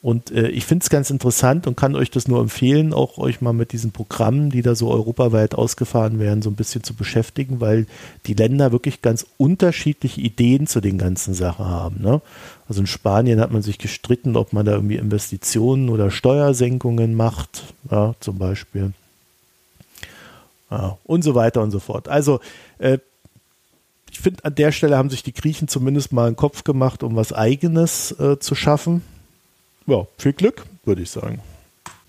[0.04, 3.40] Und äh, ich finde es ganz interessant und kann euch das nur empfehlen, auch euch
[3.40, 7.62] mal mit diesen Programmen, die da so europaweit ausgefahren werden, so ein bisschen zu beschäftigen,
[7.62, 7.86] weil
[8.26, 12.02] die Länder wirklich ganz unterschiedliche Ideen zu den ganzen Sachen haben.
[12.02, 12.22] Ne?
[12.68, 17.64] Also in Spanien hat man sich gestritten, ob man da irgendwie Investitionen oder Steuersenkungen macht,
[17.92, 18.94] ja, zum Beispiel.
[20.72, 22.08] Ja, und so weiter und so fort.
[22.08, 22.40] Also
[22.80, 22.98] äh,
[24.10, 27.16] ich finde, an der Stelle haben sich die Griechen zumindest mal einen Kopf gemacht, um
[27.16, 29.04] was Eigenes äh, zu schaffen
[29.88, 31.40] ja, viel Glück, würde ich sagen.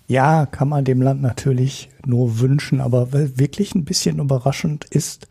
[0.07, 5.27] Ja, kann man dem Land natürlich nur wünschen, aber wirklich ein bisschen überraschend ist,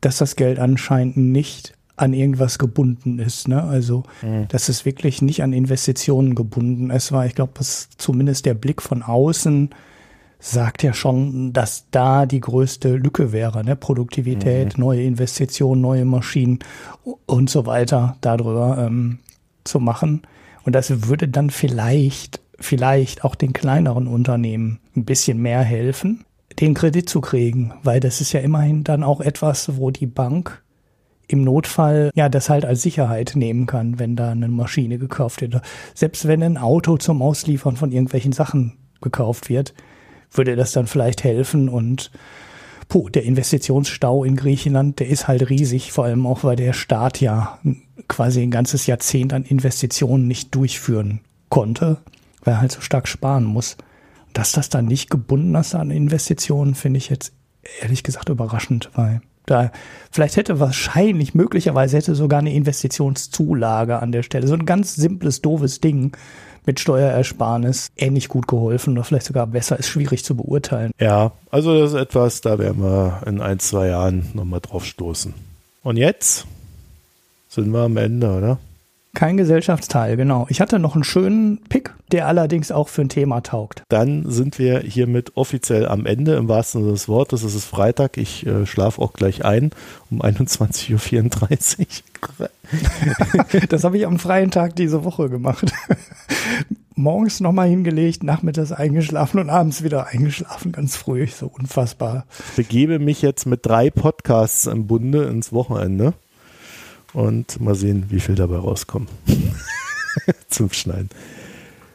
[0.00, 3.46] dass das Geld anscheinend nicht an irgendwas gebunden ist.
[3.46, 3.62] Ne?
[3.62, 4.48] Also, mhm.
[4.48, 8.82] dass es wirklich nicht an Investitionen gebunden ist, weil ich glaube, dass zumindest der Blick
[8.82, 9.70] von außen
[10.44, 13.64] sagt ja schon, dass da die größte Lücke wäre.
[13.64, 13.76] Ne?
[13.76, 14.84] Produktivität, mhm.
[14.84, 16.58] neue Investitionen, neue Maschinen
[17.24, 19.20] und so weiter darüber ähm,
[19.64, 20.22] zu machen.
[20.64, 26.26] Und das würde dann vielleicht, vielleicht auch den kleineren Unternehmen ein bisschen mehr helfen,
[26.60, 30.62] den Kredit zu kriegen, weil das ist ja immerhin dann auch etwas, wo die Bank
[31.26, 35.62] im Notfall ja das halt als Sicherheit nehmen kann, wenn da eine Maschine gekauft wird.
[35.94, 39.72] Selbst wenn ein Auto zum Ausliefern von irgendwelchen Sachen gekauft wird,
[40.36, 42.10] würde das dann vielleicht helfen und
[42.88, 47.20] puh, der Investitionsstau in Griechenland, der ist halt riesig, vor allem auch, weil der Staat
[47.20, 47.58] ja
[48.08, 51.98] quasi ein ganzes Jahrzehnt an Investitionen nicht durchführen konnte,
[52.42, 53.76] weil er halt so stark sparen muss.
[54.32, 57.32] Dass das dann nicht gebunden ist an Investitionen, finde ich jetzt
[57.80, 59.70] ehrlich gesagt überraschend, weil da
[60.10, 64.46] vielleicht hätte wahrscheinlich, möglicherweise hätte sogar eine Investitionszulage an der Stelle.
[64.46, 66.16] So ein ganz simples, doofes Ding
[66.66, 70.92] mit Steuerersparnis ähnlich gut geholfen oder vielleicht sogar besser, ist schwierig zu beurteilen.
[70.98, 75.34] Ja, also das ist etwas, da werden wir in ein, zwei Jahren nochmal drauf stoßen.
[75.82, 76.46] Und jetzt
[77.48, 78.58] sind wir am Ende, oder?
[79.14, 80.46] Kein Gesellschaftsteil, genau.
[80.50, 83.84] Ich hatte noch einen schönen Pick, der allerdings auch für ein Thema taugt.
[83.88, 87.44] Dann sind wir hiermit offiziell am Ende, im wahrsten Sinne des Wortes.
[87.44, 89.70] Es ist Freitag, ich äh, schlafe auch gleich ein
[90.10, 92.02] um 21.34
[92.40, 92.50] Uhr.
[93.68, 95.72] das habe ich am freien Tag diese Woche gemacht.
[96.96, 102.24] Morgens nochmal hingelegt, nachmittags eingeschlafen und abends wieder eingeschlafen, ganz früh, so unfassbar.
[102.50, 106.14] Ich begebe mich jetzt mit drei Podcasts im Bunde ins Wochenende
[107.14, 109.08] und mal sehen, wie viel dabei rauskommen
[110.48, 111.08] zum Schneiden.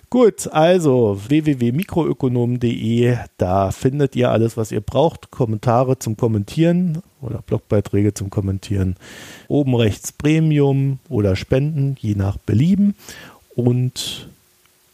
[0.09, 5.29] Gut, also www.mikroökonomen.de, da findet ihr alles, was ihr braucht.
[5.29, 8.95] Kommentare zum Kommentieren oder Blogbeiträge zum Kommentieren.
[9.47, 12.95] Oben rechts Premium oder Spenden, je nach Belieben.
[13.55, 14.29] Und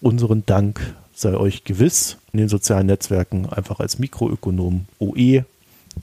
[0.02, 2.18] unseren Dank sei euch gewiss.
[2.34, 5.46] In den sozialen Netzwerken einfach als Mikroökonom OE.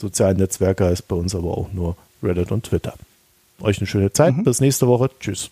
[0.00, 2.94] Sozialen Netzwerke heißt bei uns aber auch nur Reddit und Twitter.
[3.62, 4.36] Euch eine schöne Zeit.
[4.36, 4.44] Mhm.
[4.44, 5.10] Bis nächste Woche.
[5.20, 5.50] Tschüss.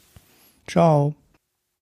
[0.66, 1.14] Ciao.